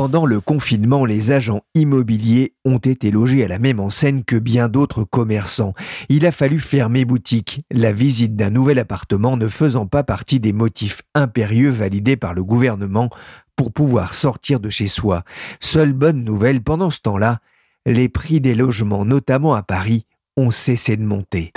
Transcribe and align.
Pendant 0.00 0.24
le 0.24 0.40
confinement, 0.40 1.04
les 1.04 1.30
agents 1.30 1.60
immobiliers 1.74 2.54
ont 2.64 2.78
été 2.78 3.10
logés 3.10 3.44
à 3.44 3.48
la 3.48 3.58
même 3.58 3.80
enseigne 3.80 4.22
que 4.24 4.36
bien 4.36 4.68
d'autres 4.68 5.04
commerçants. 5.04 5.74
Il 6.08 6.24
a 6.24 6.32
fallu 6.32 6.58
fermer 6.58 7.04
boutique, 7.04 7.66
la 7.70 7.92
visite 7.92 8.34
d'un 8.34 8.48
nouvel 8.48 8.78
appartement 8.78 9.36
ne 9.36 9.46
faisant 9.46 9.84
pas 9.84 10.02
partie 10.02 10.40
des 10.40 10.54
motifs 10.54 11.02
impérieux 11.14 11.68
validés 11.68 12.16
par 12.16 12.32
le 12.32 12.42
gouvernement 12.42 13.10
pour 13.56 13.74
pouvoir 13.74 14.14
sortir 14.14 14.58
de 14.58 14.70
chez 14.70 14.86
soi. 14.86 15.22
Seule 15.60 15.92
bonne 15.92 16.24
nouvelle, 16.24 16.62
pendant 16.62 16.88
ce 16.88 17.00
temps-là, 17.00 17.40
les 17.84 18.08
prix 18.08 18.40
des 18.40 18.54
logements, 18.54 19.04
notamment 19.04 19.52
à 19.52 19.62
Paris, 19.62 20.06
ont 20.38 20.50
cessé 20.50 20.96
de 20.96 21.04
monter. 21.04 21.52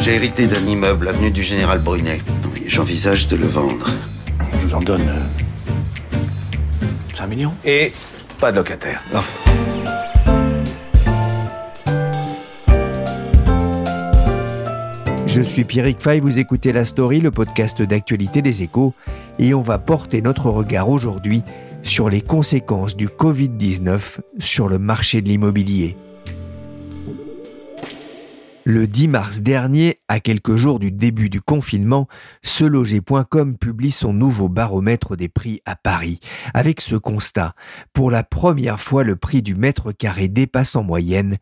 J'ai 0.00 0.16
hérité 0.16 0.48
d'un 0.48 0.66
immeuble 0.66 1.08
avenue 1.08 1.30
du 1.30 1.42
Général 1.42 1.78
Brunet. 1.78 2.20
J'envisage 2.66 3.26
de 3.26 3.36
le 3.36 3.46
vendre. 3.46 3.88
Je 4.52 4.66
vous 4.66 4.74
en 4.74 4.80
donne 4.80 5.08
euh, 5.08 5.51
5 7.14 7.26
millions 7.26 7.54
et 7.64 7.92
pas 8.40 8.50
de 8.50 8.56
locataire. 8.56 9.02
Oh. 9.14 9.18
Je 15.26 15.40
suis 15.40 15.64
Pierrick 15.64 16.00
Fay, 16.00 16.20
vous 16.20 16.38
écoutez 16.38 16.72
La 16.72 16.84
Story, 16.84 17.20
le 17.20 17.30
podcast 17.30 17.80
d'actualité 17.80 18.42
des 18.42 18.62
échos, 18.62 18.92
et 19.38 19.54
on 19.54 19.62
va 19.62 19.78
porter 19.78 20.20
notre 20.20 20.50
regard 20.50 20.90
aujourd'hui 20.90 21.42
sur 21.82 22.10
les 22.10 22.20
conséquences 22.20 22.96
du 22.96 23.08
Covid-19 23.08 24.18
sur 24.38 24.68
le 24.68 24.78
marché 24.78 25.22
de 25.22 25.28
l'immobilier. 25.28 25.96
Le 28.64 28.86
10 28.86 29.08
mars 29.08 29.40
dernier, 29.40 29.98
à 30.06 30.20
quelques 30.20 30.54
jours 30.54 30.78
du 30.78 30.92
début 30.92 31.28
du 31.28 31.40
confinement, 31.40 32.06
seloger.com 32.42 33.58
publie 33.58 33.90
son 33.90 34.12
nouveau 34.12 34.48
baromètre 34.48 35.16
des 35.16 35.28
prix 35.28 35.60
à 35.64 35.74
Paris. 35.74 36.20
Avec 36.54 36.80
ce 36.80 36.94
constat, 36.94 37.56
pour 37.92 38.12
la 38.12 38.22
première 38.22 38.78
fois, 38.78 39.02
le 39.02 39.16
prix 39.16 39.42
du 39.42 39.56
mètre 39.56 39.90
carré 39.90 40.28
dépasse 40.28 40.76
en 40.76 40.84
moyenne 40.84 41.38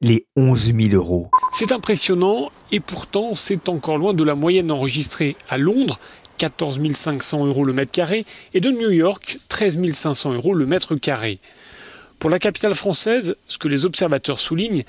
les 0.00 0.26
11 0.34 0.74
000 0.74 0.94
euros. 0.94 1.30
C'est 1.52 1.70
impressionnant 1.70 2.50
et 2.72 2.80
pourtant 2.80 3.36
c'est 3.36 3.68
encore 3.68 3.96
loin 3.96 4.12
de 4.12 4.24
la 4.24 4.34
moyenne 4.34 4.72
enregistrée 4.72 5.36
à 5.48 5.58
Londres 5.58 6.00
14 6.38 6.80
500 6.92 7.46
euros 7.46 7.64
le 7.64 7.72
mètre 7.72 7.92
carré, 7.92 8.26
et 8.52 8.60
de 8.60 8.70
New 8.70 8.90
York, 8.90 9.38
13 9.48 9.78
500 9.92 10.32
euros 10.32 10.54
le 10.54 10.66
mètre 10.66 10.96
carré. 10.96 11.38
Pour 12.18 12.30
la 12.30 12.40
capitale 12.40 12.74
française, 12.74 13.36
ce 13.46 13.58
que 13.58 13.68
les 13.68 13.84
observateurs 13.84 14.40
soulignent, 14.40 14.82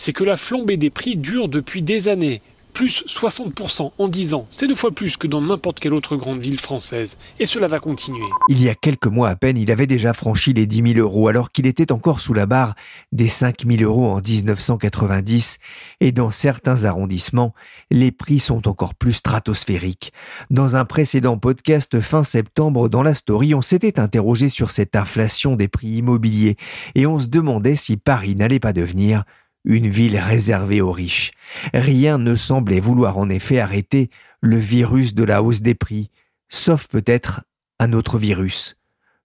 c'est 0.00 0.14
que 0.14 0.24
la 0.24 0.38
flambée 0.38 0.78
des 0.78 0.88
prix 0.88 1.18
dure 1.18 1.50
depuis 1.50 1.82
des 1.82 2.08
années, 2.08 2.40
plus 2.72 3.04
60% 3.06 3.90
en 3.98 4.08
10 4.08 4.32
ans. 4.32 4.46
C'est 4.48 4.66
deux 4.66 4.74
fois 4.74 4.92
plus 4.92 5.18
que 5.18 5.26
dans 5.26 5.42
n'importe 5.42 5.78
quelle 5.78 5.92
autre 5.92 6.16
grande 6.16 6.40
ville 6.40 6.58
française. 6.58 7.18
Et 7.38 7.44
cela 7.44 7.66
va 7.66 7.80
continuer. 7.80 8.24
Il 8.48 8.62
y 8.62 8.70
a 8.70 8.74
quelques 8.74 9.08
mois 9.08 9.28
à 9.28 9.36
peine, 9.36 9.58
il 9.58 9.70
avait 9.70 9.86
déjà 9.86 10.14
franchi 10.14 10.54
les 10.54 10.64
10 10.64 10.94
000 10.94 11.06
euros 11.06 11.28
alors 11.28 11.52
qu'il 11.52 11.66
était 11.66 11.92
encore 11.92 12.20
sous 12.20 12.32
la 12.32 12.46
barre 12.46 12.76
des 13.12 13.28
5 13.28 13.66
000 13.70 13.82
euros 13.82 14.06
en 14.06 14.22
1990. 14.22 15.58
Et 16.00 16.12
dans 16.12 16.30
certains 16.30 16.84
arrondissements, 16.84 17.52
les 17.90 18.10
prix 18.10 18.40
sont 18.40 18.68
encore 18.68 18.94
plus 18.94 19.12
stratosphériques. 19.12 20.14
Dans 20.48 20.76
un 20.76 20.86
précédent 20.86 21.36
podcast 21.36 22.00
fin 22.00 22.24
septembre 22.24 22.88
dans 22.88 23.02
la 23.02 23.12
story, 23.12 23.54
on 23.54 23.60
s'était 23.60 24.00
interrogé 24.00 24.48
sur 24.48 24.70
cette 24.70 24.96
inflation 24.96 25.56
des 25.56 25.68
prix 25.68 25.88
immobiliers 25.88 26.56
et 26.94 27.06
on 27.06 27.18
se 27.18 27.26
demandait 27.26 27.76
si 27.76 27.98
Paris 27.98 28.34
n'allait 28.34 28.60
pas 28.60 28.72
devenir 28.72 29.24
une 29.64 29.88
ville 29.88 30.18
réservée 30.18 30.80
aux 30.80 30.92
riches. 30.92 31.32
Rien 31.74 32.18
ne 32.18 32.34
semblait 32.34 32.80
vouloir 32.80 33.18
en 33.18 33.28
effet 33.28 33.58
arrêter 33.58 34.10
le 34.40 34.56
virus 34.56 35.14
de 35.14 35.24
la 35.24 35.42
hausse 35.42 35.60
des 35.60 35.74
prix, 35.74 36.10
sauf 36.48 36.88
peut-être 36.88 37.42
un 37.78 37.92
autre 37.92 38.18
virus. 38.18 38.76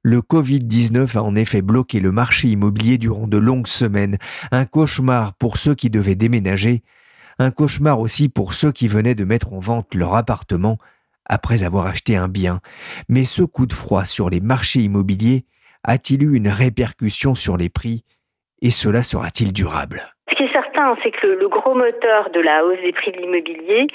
Le 0.01 0.19
Covid-19 0.19 1.18
a 1.18 1.23
en 1.23 1.35
effet 1.35 1.62
bloqué 1.62 2.00
le 2.00 2.12
marché 2.12 2.50
immobilier 2.50 2.97
durant 2.97 3.28
de 3.28 3.38
longues 3.38 3.68
semaines, 3.68 4.18
un 4.51 4.66
cauchemar 4.66 5.34
pour 5.34 5.57
ceux 5.57 5.73
qui 5.73 5.90
devaient 5.90 6.16
déménager, 6.16 6.84
un 7.40 7.52
cauchemar 7.52 8.00
aussi 8.00 8.29
pour 8.29 8.53
ceux 8.53 8.72
qui 8.72 8.88
venaient 8.88 9.16
de 9.16 9.25
mettre 9.25 9.52
en 9.53 9.59
vente 9.59 9.96
leur 9.96 10.16
appartement 10.16 10.78
après 11.25 11.63
avoir 11.63 11.88
acheté 11.88 12.16
un 12.16 12.28
bien. 12.28 12.62
Mais 13.09 13.25
ce 13.25 13.41
coup 13.41 13.66
de 13.66 13.73
froid 13.73 14.06
sur 14.06 14.29
les 14.29 14.41
marchés 14.41 14.81
immobiliers 14.81 15.46
a-t-il 15.84 16.23
eu 16.23 16.35
une 16.35 16.50
répercussion 16.50 17.34
sur 17.35 17.57
les 17.57 17.69
prix 17.69 18.03
et 18.62 18.72
cela 18.72 19.03
sera-t-il 19.03 19.53
durable? 19.53 20.15
C'est 21.03 21.12
que 21.12 21.28
le, 21.28 21.47
gros 21.47 21.74
moteur 21.74 22.30
de 22.31 22.40
la 22.40 22.66
hausse 22.66 22.80
des 22.81 22.91
prix 22.91 23.12
de 23.12 23.18
l'immobilier, 23.18 23.88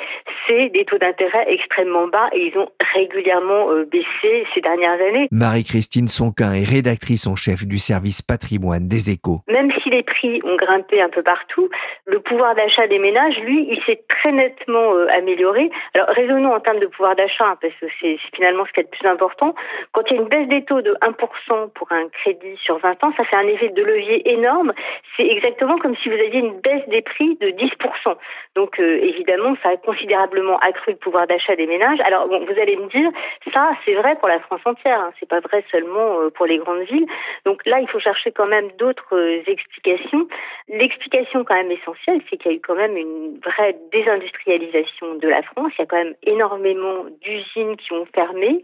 c'est 0.46 0.68
des 0.70 0.84
taux 0.84 0.98
d'intérêt 0.98 1.44
extrêmement 1.48 2.06
bas 2.06 2.28
et 2.32 2.46
ils 2.46 2.58
ont 2.58 2.68
régulièrement 2.94 3.70
euh, 3.70 3.84
baissé 3.84 4.46
ces 4.54 4.60
dernières 4.60 5.00
années. 5.00 5.28
Marie-Christine 5.30 6.08
Sonquin 6.08 6.54
est 6.54 6.68
rédactrice 6.68 7.26
en 7.26 7.36
chef 7.36 7.66
du 7.66 7.78
service 7.78 8.22
patrimoine 8.22 8.88
des 8.88 9.10
échos. 9.10 9.40
Même 9.48 9.70
si 9.82 9.90
les 9.90 10.02
prix 10.02 10.40
ont 10.44 10.56
grimpé 10.56 11.00
un 11.00 11.08
peu 11.08 11.22
partout, 11.22 11.68
le 12.06 12.20
pouvoir 12.20 12.54
d'achat 12.54 12.86
des 12.86 12.98
ménages, 12.98 13.38
lui, 13.40 13.66
il 13.70 13.80
s'est 13.84 14.02
très 14.08 14.32
nettement 14.32 14.94
euh, 14.94 15.06
amélioré. 15.16 15.70
Alors 15.94 16.08
raisonnons 16.08 16.54
en 16.54 16.60
termes 16.60 16.80
de 16.80 16.86
pouvoir 16.86 17.14
d'achat, 17.16 17.44
hein, 17.44 17.58
parce 17.60 17.74
que 17.74 17.86
c'est 18.00 18.16
finalement 18.34 18.64
ce 18.66 18.72
qui 18.72 18.80
est 18.80 18.84
le 18.84 18.98
plus 18.98 19.08
important. 19.08 19.54
Quand 19.92 20.02
il 20.10 20.16
y 20.16 20.18
a 20.18 20.22
une 20.22 20.28
baisse 20.28 20.48
des 20.48 20.64
taux 20.64 20.80
de 20.80 20.96
1% 21.02 21.70
pour 21.74 21.92
un 21.92 22.08
crédit 22.08 22.56
sur 22.62 22.78
20 22.78 23.04
ans, 23.04 23.12
ça 23.16 23.24
fait 23.24 23.36
un 23.36 23.46
effet 23.46 23.68
de 23.68 23.82
levier 23.82 24.30
énorme. 24.30 24.72
C'est 25.16 25.26
exactement 25.26 25.78
comme 25.78 25.96
si 25.96 26.08
vous 26.08 26.14
aviez 26.14 26.40
une 26.40 26.60
baisse 26.60 26.69
des 26.88 27.02
prix 27.02 27.36
de 27.36 27.48
10%. 27.48 28.16
Donc 28.56 28.78
euh, 28.80 28.98
évidemment, 29.02 29.54
ça 29.62 29.70
a 29.70 29.76
considérablement 29.76 30.58
accru 30.58 30.92
le 30.92 30.98
pouvoir 30.98 31.26
d'achat 31.26 31.56
des 31.56 31.66
ménages. 31.66 32.00
Alors 32.00 32.28
bon, 32.28 32.44
vous 32.44 32.60
allez 32.60 32.76
me 32.76 32.88
dire, 32.88 33.10
ça 33.52 33.72
c'est 33.84 33.94
vrai 33.94 34.16
pour 34.16 34.28
la 34.28 34.40
France 34.40 34.60
entière, 34.64 35.00
hein. 35.00 35.12
c'est 35.18 35.28
pas 35.28 35.40
vrai 35.40 35.64
seulement 35.70 36.20
euh, 36.20 36.30
pour 36.30 36.46
les 36.46 36.58
grandes 36.58 36.82
villes. 36.82 37.06
Donc 37.44 37.64
là, 37.66 37.80
il 37.80 37.88
faut 37.88 38.00
chercher 38.00 38.32
quand 38.32 38.46
même 38.46 38.68
d'autres 38.78 39.16
euh, 39.16 39.42
explications. 39.46 40.26
L'explication 40.68 41.44
quand 41.44 41.54
même 41.54 41.70
essentielle, 41.70 42.20
c'est 42.28 42.36
qu'il 42.36 42.50
y 42.50 42.54
a 42.54 42.56
eu 42.58 42.60
quand 42.60 42.74
même 42.74 42.96
une 42.96 43.38
vraie 43.44 43.76
désindustrialisation 43.92 45.14
de 45.14 45.28
la 45.28 45.42
France. 45.42 45.72
Il 45.78 45.82
y 45.82 45.84
a 45.84 45.86
quand 45.86 46.04
même 46.04 46.14
énormément 46.24 47.04
d'usines 47.22 47.76
qui 47.76 47.92
ont 47.92 48.06
fermé, 48.14 48.62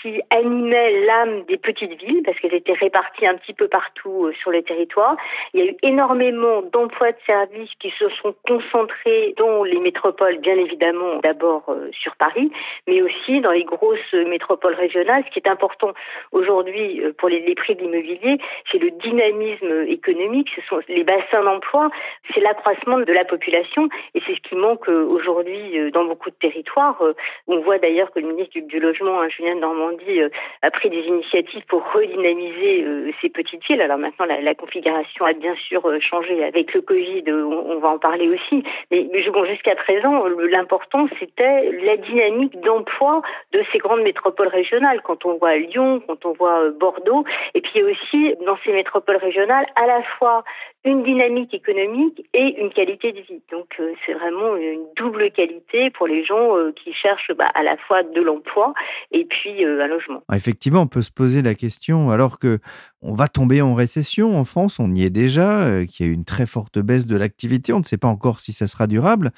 qui 0.00 0.20
animaient 0.30 1.04
l'âme 1.06 1.44
des 1.44 1.56
petites 1.56 2.00
villes 2.00 2.22
parce 2.24 2.38
qu'elles 2.38 2.54
étaient 2.54 2.72
réparties 2.72 3.26
un 3.26 3.36
petit 3.36 3.52
peu 3.52 3.68
partout 3.68 4.30
sur 4.40 4.50
le 4.50 4.62
territoire. 4.62 5.16
Il 5.52 5.60
y 5.60 5.68
a 5.68 5.70
eu 5.70 5.76
énormément 5.82 6.62
d'emplois 6.62 7.12
de 7.12 7.18
services 7.26 7.43
qui 7.80 7.92
se 7.98 8.08
sont 8.22 8.34
concentrés 8.46 9.34
dans 9.36 9.64
les 9.64 9.78
métropoles, 9.78 10.38
bien 10.38 10.56
évidemment, 10.56 11.20
d'abord 11.22 11.64
euh, 11.68 11.90
sur 11.92 12.16
Paris, 12.16 12.50
mais 12.86 13.02
aussi 13.02 13.40
dans 13.40 13.50
les 13.50 13.64
grosses 13.64 14.12
métropoles 14.12 14.74
régionales. 14.74 15.24
Ce 15.26 15.30
qui 15.32 15.38
est 15.38 15.48
important 15.48 15.92
aujourd'hui 16.32 17.02
euh, 17.02 17.12
pour 17.16 17.28
les, 17.28 17.54
prix 17.54 17.74
de 17.74 17.80
l'immobilier, 17.80 18.38
c'est 18.70 18.78
le 18.78 18.90
dynamisme 18.90 19.84
économique, 19.88 20.50
ce 20.56 20.62
sont 20.62 20.80
les 20.88 21.04
bassins 21.04 21.42
d'emploi, 21.42 21.90
c'est 22.32 22.40
l'accroissement 22.40 22.98
de 22.98 23.12
la 23.12 23.24
population, 23.24 23.88
et 24.14 24.20
c'est 24.26 24.34
ce 24.34 24.48
qui 24.48 24.56
manque 24.56 24.88
euh, 24.88 25.04
aujourd'hui 25.04 25.90
dans 25.92 26.04
beaucoup 26.04 26.30
de 26.30 26.36
territoires. 26.36 27.00
On 27.46 27.60
voit 27.60 27.78
d'ailleurs 27.78 28.10
que 28.12 28.20
le 28.20 28.28
ministre 28.28 28.58
du, 28.60 28.80
Logement, 28.80 29.20
hein, 29.20 29.28
Julien 29.28 29.54
Normandie, 29.56 30.20
a 30.62 30.70
pris 30.70 30.90
des 30.90 31.02
initiatives 31.02 31.64
pour 31.68 31.84
redynamiser 31.92 32.84
ces 33.20 33.28
petites 33.28 33.64
villes. 33.66 33.80
Alors 33.80 33.98
maintenant, 33.98 34.26
la 34.26 34.54
configuration 34.54 35.24
a 35.24 35.32
bien 35.32 35.54
sûr 35.68 35.82
changé 36.00 36.44
avec 36.44 36.72
le 36.74 36.82
Covid 36.82 37.24
on 37.42 37.78
va 37.78 37.88
en 37.88 37.98
parler 37.98 38.28
aussi. 38.28 38.64
Mais, 38.90 39.08
jusqu'à 39.46 39.74
présent, 39.76 40.26
l'important, 40.50 41.06
c'était 41.18 41.70
la 41.84 41.96
dynamique 41.96 42.60
d'emploi 42.60 43.22
de 43.52 43.62
ces 43.72 43.78
grandes 43.78 44.02
métropoles 44.02 44.48
régionales. 44.48 45.00
Quand 45.02 45.24
on 45.26 45.36
voit 45.36 45.56
Lyon, 45.56 46.02
quand 46.06 46.24
on 46.24 46.32
voit 46.32 46.60
euh, 46.60 46.70
Bordeaux, 46.70 47.24
et 47.54 47.60
puis 47.60 47.82
aussi 47.82 48.34
dans 48.44 48.56
ces 48.64 48.72
métropoles 48.72 49.16
régionales, 49.16 49.66
à 49.76 49.86
la 49.86 50.02
fois 50.18 50.44
une 50.84 51.02
dynamique 51.02 51.54
économique 51.54 52.26
et 52.34 52.60
une 52.60 52.70
qualité 52.70 53.12
de 53.12 53.20
vie. 53.20 53.40
Donc 53.50 53.66
euh, 53.80 53.92
c'est 54.04 54.12
vraiment 54.12 54.56
une 54.56 54.84
double 54.96 55.30
qualité 55.30 55.90
pour 55.90 56.06
les 56.06 56.24
gens 56.24 56.56
euh, 56.56 56.72
qui 56.72 56.92
cherchent 56.92 57.32
bah, 57.38 57.50
à 57.54 57.62
la 57.62 57.76
fois 57.78 58.02
de 58.02 58.20
l'emploi 58.20 58.74
et 59.10 59.24
puis 59.24 59.64
euh, 59.64 59.82
un 59.82 59.86
logement. 59.86 60.22
Ah, 60.28 60.36
effectivement, 60.36 60.82
on 60.82 60.86
peut 60.86 61.02
se 61.02 61.10
poser 61.10 61.40
la 61.40 61.54
question 61.54 62.10
alors 62.10 62.38
que 62.38 62.58
on 63.00 63.14
va 63.14 63.28
tomber 63.28 63.62
en 63.62 63.74
récession 63.74 64.36
en 64.36 64.44
France, 64.44 64.78
on 64.78 64.90
y 64.94 65.04
est 65.04 65.10
déjà, 65.10 65.84
qu'il 65.86 66.06
y 66.06 66.08
a 66.08 66.12
eu 66.12 66.14
une 66.14 66.24
très 66.24 66.46
forte 66.46 66.78
baisse 66.78 67.06
de 67.06 67.16
l'activité, 67.18 67.72
on 67.72 67.80
ne 67.80 67.84
sait 67.84 67.98
pas 67.98 68.08
encore 68.08 68.40
si 68.40 68.52
ça 68.52 68.66
sera 68.66 68.86
durable. 68.86 69.30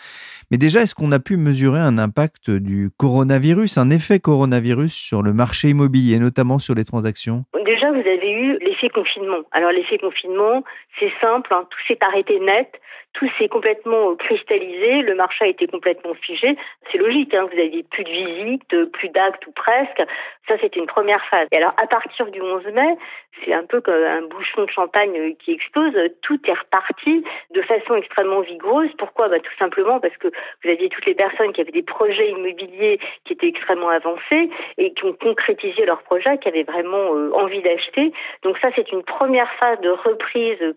Mais 0.52 0.56
déjà, 0.56 0.82
est-ce 0.82 0.94
qu'on 0.94 1.10
a 1.10 1.18
pu 1.18 1.36
mesurer 1.36 1.80
un 1.80 1.98
impact 1.98 2.50
du 2.50 2.90
coronavirus, 2.96 3.78
un 3.78 3.90
effet 3.90 4.20
coronavirus 4.20 4.94
sur 4.94 5.22
le 5.22 5.32
marché 5.32 5.70
immobilier, 5.70 6.20
notamment 6.20 6.60
sur 6.60 6.76
les 6.76 6.84
transactions? 6.84 7.44
Déjà, 7.64 7.90
vous 7.90 7.98
avez 7.98 8.30
eu 8.30 8.58
l'effet 8.60 8.88
confinement. 8.88 9.42
Alors 9.50 9.72
l'effet 9.72 9.98
confinement, 9.98 10.62
c'est 11.00 11.12
simple, 11.20 11.35
hein, 11.50 11.66
tout 11.70 11.78
s'est 11.86 11.98
arrêté 12.00 12.38
net, 12.40 12.80
tout 13.16 13.28
s'est 13.38 13.48
complètement 13.48 14.14
cristallisé, 14.16 15.02
le 15.02 15.14
marché 15.14 15.46
a 15.46 15.48
été 15.48 15.66
complètement 15.66 16.14
figé. 16.14 16.56
C'est 16.90 16.98
logique, 16.98 17.32
hein, 17.34 17.48
vous 17.50 17.58
aviez 17.58 17.82
plus 17.82 18.04
de 18.04 18.10
visites, 18.10 18.90
plus 18.92 19.08
d'actes 19.08 19.46
ou 19.46 19.52
presque. 19.52 20.02
Ça, 20.48 20.54
c'était 20.60 20.78
une 20.78 20.86
première 20.86 21.24
phase. 21.26 21.48
Et 21.50 21.56
alors, 21.56 21.72
à 21.78 21.86
partir 21.86 22.26
du 22.26 22.40
11 22.40 22.66
mai, 22.66 22.96
c'est 23.44 23.52
un 23.52 23.64
peu 23.64 23.80
comme 23.80 23.94
un 23.94 24.22
bouchon 24.22 24.64
de 24.64 24.70
champagne 24.70 25.34
qui 25.36 25.52
explose. 25.52 25.94
Tout 26.22 26.38
est 26.46 26.52
reparti 26.52 27.24
de 27.54 27.62
façon 27.62 27.94
extrêmement 27.94 28.40
vigoureuse. 28.40 28.90
Pourquoi? 28.98 29.28
Bah, 29.28 29.40
Tout 29.40 29.56
simplement 29.58 29.98
parce 29.98 30.16
que 30.18 30.28
vous 30.28 30.70
aviez 30.70 30.88
toutes 30.88 31.06
les 31.06 31.14
personnes 31.14 31.52
qui 31.52 31.60
avaient 31.60 31.72
des 31.72 31.82
projets 31.82 32.30
immobiliers 32.30 33.00
qui 33.24 33.32
étaient 33.32 33.48
extrêmement 33.48 33.88
avancés 33.88 34.50
et 34.78 34.92
qui 34.92 35.04
ont 35.04 35.14
concrétisé 35.14 35.84
leurs 35.84 36.02
projets, 36.02 36.38
qui 36.38 36.48
avaient 36.48 36.64
vraiment 36.64 37.14
euh, 37.14 37.30
envie 37.32 37.62
d'acheter. 37.62 38.12
Donc 38.42 38.58
ça, 38.58 38.68
c'est 38.76 38.92
une 38.92 39.02
première 39.02 39.52
phase 39.54 39.80
de 39.80 39.90
reprise 39.90 40.76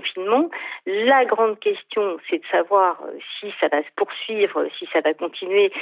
post-confinement. 0.00 0.50
La 0.86 1.24
grande 1.24 1.58
question, 1.60 2.18
c'est 2.28 2.38
de 2.38 2.46
savoir 2.50 3.00
euh, 3.04 3.18
si 3.38 3.52
ça 3.60 3.68
va 3.68 3.82
se 3.82 3.88
poursuivre, 3.96 4.66
si 4.78 4.88
ça 4.92 5.00
va 5.00 5.14
continuer, 5.14 5.72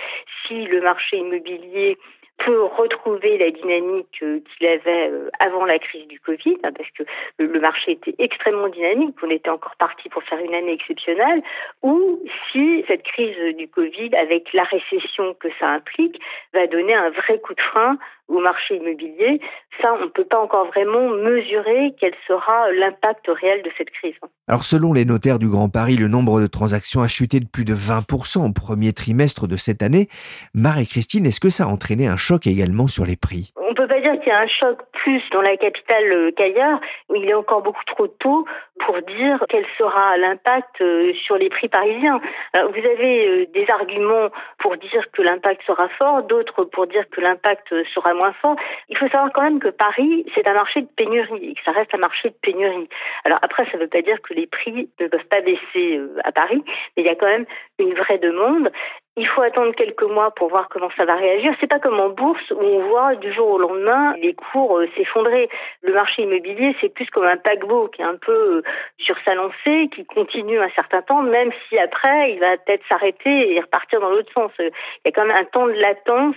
si 0.46 0.64
le 0.64 0.80
marché 0.80 1.18
immobilier 1.18 1.98
peut 2.38 2.64
retrouver 2.64 3.38
la 3.38 3.50
dynamique 3.50 4.18
euh, 4.22 4.40
qu'il 4.40 4.66
avait 4.66 5.10
euh, 5.10 5.30
avant 5.40 5.64
la 5.64 5.78
crise 5.78 6.06
du 6.06 6.20
Covid, 6.20 6.58
hein, 6.64 6.72
parce 6.76 6.90
que 6.90 7.04
le 7.38 7.60
marché 7.60 7.92
était 7.92 8.14
extrêmement 8.18 8.68
dynamique, 8.68 9.16
on 9.22 9.30
était 9.30 9.48
encore 9.48 9.76
parti 9.76 10.08
pour 10.10 10.22
faire 10.22 10.38
une 10.38 10.54
année 10.54 10.72
exceptionnelle, 10.72 11.42
ou 11.82 12.20
si 12.52 12.84
cette 12.88 13.04
crise 13.04 13.56
du 13.56 13.68
Covid, 13.68 14.14
avec 14.16 14.52
la 14.52 14.64
récession 14.64 15.34
que 15.34 15.48
ça 15.58 15.68
implique, 15.68 16.20
va 16.52 16.66
donner 16.66 16.94
un 16.94 17.10
vrai 17.10 17.40
coup 17.40 17.54
de 17.54 17.60
frein 17.60 17.98
au 18.28 18.40
marché 18.40 18.76
immobilier. 18.76 19.40
Ça, 19.80 19.94
on 20.00 20.04
ne 20.04 20.10
peut 20.10 20.24
pas 20.24 20.40
encore 20.40 20.66
vraiment 20.66 21.08
mesurer 21.08 21.94
quel 22.00 22.12
sera 22.26 22.70
l'impact 22.72 23.26
réel 23.28 23.62
de 23.62 23.70
cette 23.78 23.90
crise. 23.90 24.14
Alors 24.48 24.64
selon 24.64 24.92
les 24.92 25.04
notaires 25.04 25.38
du 25.38 25.48
Grand 25.48 25.68
Paris, 25.68 25.96
le 25.96 26.08
nombre 26.08 26.40
de 26.40 26.46
transactions 26.46 27.02
a 27.02 27.08
chuté 27.08 27.40
de 27.40 27.46
plus 27.46 27.64
de 27.64 27.74
20% 27.74 28.48
au 28.48 28.52
premier 28.52 28.92
trimestre 28.92 29.46
de 29.46 29.56
cette 29.56 29.82
année. 29.82 30.08
Marie-Christine, 30.54 31.26
est-ce 31.26 31.40
que 31.40 31.50
ça 31.50 31.64
a 31.64 31.68
entraîné 31.68 32.06
un 32.06 32.16
choc 32.16 32.46
également 32.46 32.86
sur 32.86 33.06
les 33.06 33.16
prix? 33.16 33.52
On 33.56 33.74
peut 33.74 33.85
pas 33.85 33.85
dire 34.06 34.20
qu'il 34.20 34.28
y 34.28 34.32
a 34.32 34.40
un 34.40 34.46
choc 34.46 34.78
plus 34.92 35.22
dans 35.32 35.42
la 35.42 35.56
capitale 35.56 36.12
euh, 36.12 36.30
qu'ailleurs, 36.36 36.80
où 37.08 37.16
il 37.16 37.28
est 37.28 37.34
encore 37.34 37.62
beaucoup 37.62 37.84
trop 37.86 38.06
tôt 38.06 38.46
pour 38.84 39.00
dire 39.02 39.44
quel 39.48 39.64
sera 39.78 40.16
l'impact 40.16 40.80
euh, 40.80 41.12
sur 41.24 41.36
les 41.36 41.48
prix 41.48 41.68
parisiens. 41.68 42.20
vous 42.54 42.86
avez 42.86 43.28
euh, 43.28 43.46
des 43.52 43.68
arguments 43.70 44.28
pour 44.58 44.76
dire 44.76 45.04
que 45.12 45.22
l'impact 45.22 45.62
sera 45.66 45.88
fort, 45.88 46.22
d'autres 46.22 46.64
pour 46.64 46.86
dire 46.86 47.08
que 47.10 47.20
l'impact 47.20 47.74
sera 47.94 48.14
moins 48.14 48.32
fort. 48.34 48.56
Il 48.88 48.96
faut 48.96 49.08
savoir 49.08 49.32
quand 49.32 49.42
même 49.42 49.58
que 49.58 49.68
Paris, 49.68 50.24
c'est 50.34 50.46
un 50.46 50.54
marché 50.54 50.82
de 50.82 50.88
pénurie 50.96 51.50
et 51.50 51.54
que 51.54 51.62
ça 51.64 51.72
reste 51.72 51.94
un 51.94 51.98
marché 51.98 52.30
de 52.30 52.36
pénurie. 52.40 52.88
Alors 53.24 53.38
après, 53.42 53.64
ça 53.66 53.76
ne 53.76 53.82
veut 53.82 53.88
pas 53.88 54.02
dire 54.02 54.20
que 54.22 54.34
les 54.34 54.46
prix 54.46 54.88
ne 55.00 55.08
peuvent 55.08 55.26
pas 55.30 55.40
baisser 55.40 56.00
à 56.24 56.32
Paris, 56.32 56.62
mais 56.96 57.02
il 57.02 57.06
y 57.06 57.08
a 57.08 57.14
quand 57.14 57.26
même 57.26 57.46
une 57.78 57.94
vraie 57.94 58.18
demande 58.18 58.70
il 59.18 59.26
faut 59.28 59.40
attendre 59.40 59.74
quelques 59.74 60.02
mois 60.02 60.30
pour 60.32 60.48
voir 60.48 60.68
comment 60.68 60.90
ça 60.94 61.06
va 61.06 61.14
réagir. 61.14 61.54
C'est 61.58 61.66
pas 61.66 61.78
comme 61.78 61.98
en 61.98 62.10
bourse 62.10 62.50
où 62.50 62.60
on 62.60 62.88
voit 62.88 63.14
du 63.14 63.32
jour 63.32 63.48
au 63.48 63.58
lendemain 63.58 64.14
les 64.20 64.34
cours 64.34 64.78
euh, 64.78 64.88
s'effondrer. 64.94 65.48
Le 65.82 65.94
marché 65.94 66.22
immobilier, 66.22 66.76
c'est 66.80 66.90
plus 66.92 67.08
comme 67.08 67.24
un 67.24 67.38
paquebot 67.38 67.88
qui 67.88 68.02
est 68.02 68.04
un 68.04 68.16
peu 68.16 68.32
euh, 68.32 68.62
sur 68.98 69.16
sa 69.24 69.34
lancée, 69.34 69.88
qui 69.94 70.04
continue 70.04 70.60
un 70.60 70.68
certain 70.70 71.00
temps, 71.00 71.22
même 71.22 71.50
si 71.66 71.78
après 71.78 72.32
il 72.32 72.40
va 72.40 72.58
peut-être 72.58 72.82
s'arrêter 72.90 73.54
et 73.54 73.60
repartir 73.60 74.00
dans 74.00 74.10
l'autre 74.10 74.30
sens. 74.34 74.50
Il 74.58 74.70
y 75.06 75.08
a 75.08 75.12
quand 75.12 75.24
même 75.24 75.36
un 75.36 75.44
temps 75.44 75.66
de 75.66 75.72
latence. 75.72 76.36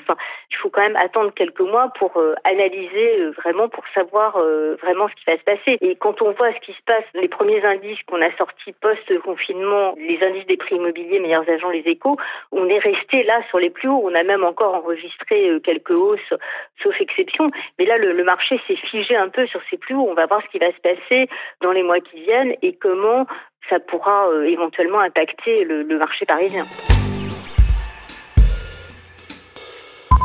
Il 0.50 0.56
faut 0.56 0.70
quand 0.70 0.81
même 0.81 0.96
attendre 0.96 1.34
quelques 1.34 1.60
mois 1.60 1.90
pour 2.00 2.16
euh, 2.16 2.36
analyser 2.46 3.26
vraiment, 3.31 3.68
pour 3.68 3.84
savoir 3.94 4.38
vraiment 4.81 5.08
ce 5.10 5.16
qui 5.16 5.26
va 5.28 5.38
se 5.38 5.44
passer. 5.44 5.78
Et 5.81 5.96
quand 5.96 6.22
on 6.22 6.31
voit 6.31 6.54
ce 6.54 6.60
qui 6.60 6.72
se 6.72 6.81
passe, 6.86 7.04
les 7.14 7.28
premiers 7.28 7.64
indices 7.66 8.02
qu'on 8.08 8.22
a 8.22 8.31
sortis 8.38 8.74
post-confinement, 8.80 9.96
les 9.98 10.22
indices 10.24 10.46
des 10.48 10.58
prix 10.58 10.76
immobiliers, 10.76 11.20
meilleurs 11.20 11.50
agents, 11.50 11.70
les 11.70 11.84
échos, 11.86 12.18
on 12.52 12.69
est 12.69 12.80
resté 12.80 13.24
là 13.24 13.42
sur 13.50 13.60
les 13.60 13.69
plus 13.69 13.89
hauts. 13.89 14.01
On 14.04 14.16
a 14.16 14.24
même 14.24 14.44
encore 14.44 14.75
enregistré 14.75 15.50
euh, 15.50 15.60
quelques 15.60 15.92
hausses, 15.92 16.33
sauf 16.81 16.95
exception. 17.00 17.51
Mais 17.77 17.86
là, 17.86 17.98
le, 17.98 18.24
marché 18.24 18.60
s'est 18.68 18.75
figé 18.75 19.16
un 19.16 19.30
peu 19.30 19.48
sur 19.48 19.62
ces 19.69 19.77
plus 19.77 19.95
hauts. 19.95 20.07
On 20.10 20.13
va 20.13 20.25
voir 20.25 20.42
ce 20.44 20.50
qui 20.50 20.60
va 20.60 20.71
se 20.71 20.81
passer 20.81 21.30
dans 21.62 21.71
les 21.71 21.83
mois 21.83 22.00
qui 22.00 22.21
viennent 22.21 22.54
et 22.62 22.74
comment 22.74 23.25
ça 23.69 23.80
pourra 23.80 24.27
euh, 24.30 24.44
éventuellement 24.44 25.00
impacter 25.00 25.63
le, 25.63 25.83
le 25.83 25.98
marché 25.98 26.25
parisien. 26.25 26.66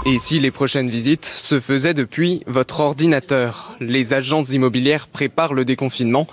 Et 0.06 0.18
si 0.18 0.38
les 0.38 0.50
prochaines 0.50 0.90
visites 0.90 1.24
se 1.24 1.60
faisaient 1.60 1.94
depuis 1.94 2.42
votre 2.46 2.80
ordinateur? 2.80 3.74
Les 3.80 4.12
agences 4.12 4.52
immobilières 4.52 5.08
préparent 5.08 5.54
le 5.54 5.64
déconfinement 5.64 6.26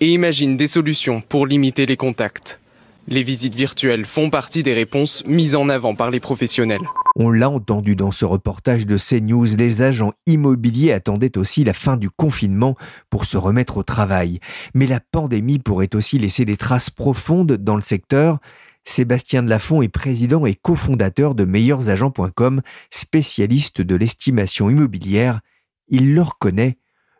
et 0.00 0.08
imaginent 0.08 0.58
des 0.58 0.66
solutions 0.66 1.22
pour 1.22 1.46
limiter 1.46 1.86
les 1.86 1.96
contacts. 1.96 2.60
Les 3.06 3.22
visites 3.22 3.54
virtuelles 3.54 4.06
font 4.06 4.30
partie 4.30 4.62
des 4.62 4.72
réponses 4.72 5.22
mises 5.26 5.54
en 5.54 5.68
avant 5.68 5.94
par 5.94 6.10
les 6.10 6.20
professionnels. 6.20 6.88
On 7.16 7.30
l'a 7.30 7.50
entendu 7.50 7.96
dans 7.96 8.10
ce 8.10 8.24
reportage 8.24 8.86
de 8.86 8.96
CNews, 8.96 9.56
les 9.56 9.82
agents 9.82 10.14
immobiliers 10.26 10.92
attendaient 10.92 11.36
aussi 11.36 11.64
la 11.64 11.74
fin 11.74 11.98
du 11.98 12.08
confinement 12.08 12.76
pour 13.10 13.26
se 13.26 13.36
remettre 13.36 13.76
au 13.76 13.82
travail. 13.82 14.40
Mais 14.72 14.86
la 14.86 15.00
pandémie 15.00 15.58
pourrait 15.58 15.94
aussi 15.94 16.18
laisser 16.18 16.46
des 16.46 16.56
traces 16.56 16.90
profondes 16.90 17.52
dans 17.52 17.76
le 17.76 17.82
secteur. 17.82 18.38
Sébastien 18.84 19.42
Delafont 19.42 19.82
est 19.82 19.88
président 19.88 20.46
et 20.46 20.54
cofondateur 20.54 21.34
de 21.34 21.44
meilleursagents.com, 21.44 22.62
spécialiste 22.90 23.82
de 23.82 23.96
l'estimation 23.96 24.70
immobilière. 24.70 25.40
Il 25.88 26.14
le 26.14 26.22
reconnaît, 26.22 26.78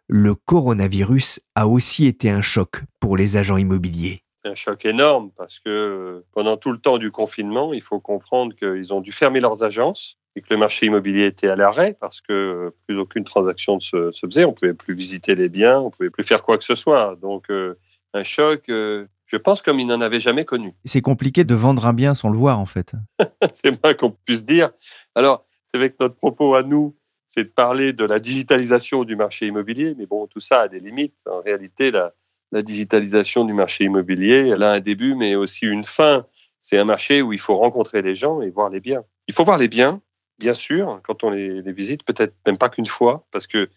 le 0.09 0.35
coronavirus 0.35 1.41
a 1.55 1.69
aussi 1.69 2.07
été 2.07 2.31
un 2.31 2.43
choc 2.43 2.83
pour 3.01 3.17
les 3.17 3.37
agents 3.37 3.59
immobiliers 3.59 4.24
un 4.45 4.55
choc 4.55 4.85
énorme 4.85 5.31
parce 5.37 5.59
que 5.59 5.69
euh, 5.69 6.27
pendant 6.33 6.57
tout 6.57 6.71
le 6.71 6.79
temps 6.79 6.99
du 6.99 7.11
confinement, 7.11 7.73
il 7.73 7.83
faut 7.83 8.01
comprendre 8.01 8.55
qu'ils 8.55 8.93
ont 8.93 9.01
dû 9.01 9.13
fermer 9.13 9.41
leurs 9.41 9.63
agences 9.63 10.19
et 10.37 10.41
que 10.41 10.49
le 10.51 10.57
marché 10.57 10.87
immobilier 10.87 11.27
était 11.27 11.49
à 11.49 11.57
l'arrêt 11.57 11.97
parce 12.01 12.21
que 12.21 12.33
euh, 12.33 12.71
plus 12.87 12.99
aucune 12.99 13.25
transaction 13.25 13.77
ne 13.77 13.81
se, 13.81 14.27
faisait. 14.27 14.45
On 14.45 14.53
pouvait 14.53 14.75
plus 14.75 14.95
visiter 14.95 15.35
les 15.35 15.49
biens, 15.49 15.81
on 15.81 15.91
pouvait 15.91 16.11
plus 16.11 16.25
faire 16.25 16.43
quoi 16.43 16.59
que 16.59 16.65
ce 16.65 16.75
soit. 16.75 17.17
Donc, 17.21 17.51
euh, 17.51 17.79
un 18.13 18.23
choc, 18.23 18.65
je 18.69 19.37
pense, 19.37 19.61
comme 19.61 19.81
il 19.81 19.89
n'en 19.89 20.01
avait 20.01 20.21
jamais 20.21 20.45
connu. 20.45 20.73
C'est 20.85 21.01
compliqué 21.01 21.43
de 21.43 21.55
vendre 21.57 21.85
un 21.87 21.93
bien 21.93 22.15
sans 22.15 22.29
le 22.29 22.39
voir, 22.39 22.61
en 22.61 22.67
fait. 22.67 22.93
c'est 23.65 23.83
moins 23.83 23.95
qu'on 23.95 24.13
puisse 24.13 24.45
dire. 24.45 24.71
Alors, 25.17 25.45
c'est 25.67 25.79
vrai 25.79 25.91
que 25.91 25.97
notre 25.99 26.15
propos 26.15 26.55
à 26.55 26.63
nous, 26.63 26.95
c'est 27.27 27.43
de 27.43 27.49
parler 27.49 27.93
de 27.93 28.05
la 28.05 28.21
digitalisation 28.21 29.03
du 29.03 29.17
marché 29.17 29.49
immobilier, 29.49 29.97
mais 29.99 30.07
bon, 30.07 30.29
tout 30.29 30.39
ça 30.39 30.61
a 30.61 30.69
des 30.69 30.79
limites. 30.79 31.17
En 31.29 31.41
réalité, 31.41 31.91
la, 31.91 32.13
la 32.55 32.63
digitalisation 32.63 33.45
du 33.45 33.53
marché 33.53 33.85
immobilier, 33.85 34.51
elle 34.53 34.63
a 34.63 34.71
un 34.71 34.81
début, 34.81 35.17
mais 35.17 35.35
aussi 35.35 35.67
une 35.67 35.85
fin. 35.85 36.25
C'est 36.63 36.79
un 36.79 36.85
marché 36.85 37.21
où 37.21 37.33
il 37.33 37.41
faut 37.41 37.57
rencontrer 37.57 38.01
les 38.01 38.15
gens 38.15 38.41
et 38.41 38.49
voir 38.49 38.71
les 38.71 38.79
biens. 38.79 39.03
Il 39.27 39.35
faut 39.35 39.45
voir 39.45 39.59
les 39.59 39.67
biens, 39.67 40.01
bien 40.39 40.55
sûr, 40.55 41.01
quand 41.03 41.25
on 41.25 41.31
les, 41.31 41.61
visite, 41.73 42.05
peut-être 42.05 42.33
même 42.47 42.57
pas 42.57 42.69
qu'une 42.69 42.87
fois, 42.87 43.27
parce 43.33 43.49
que 43.49 43.69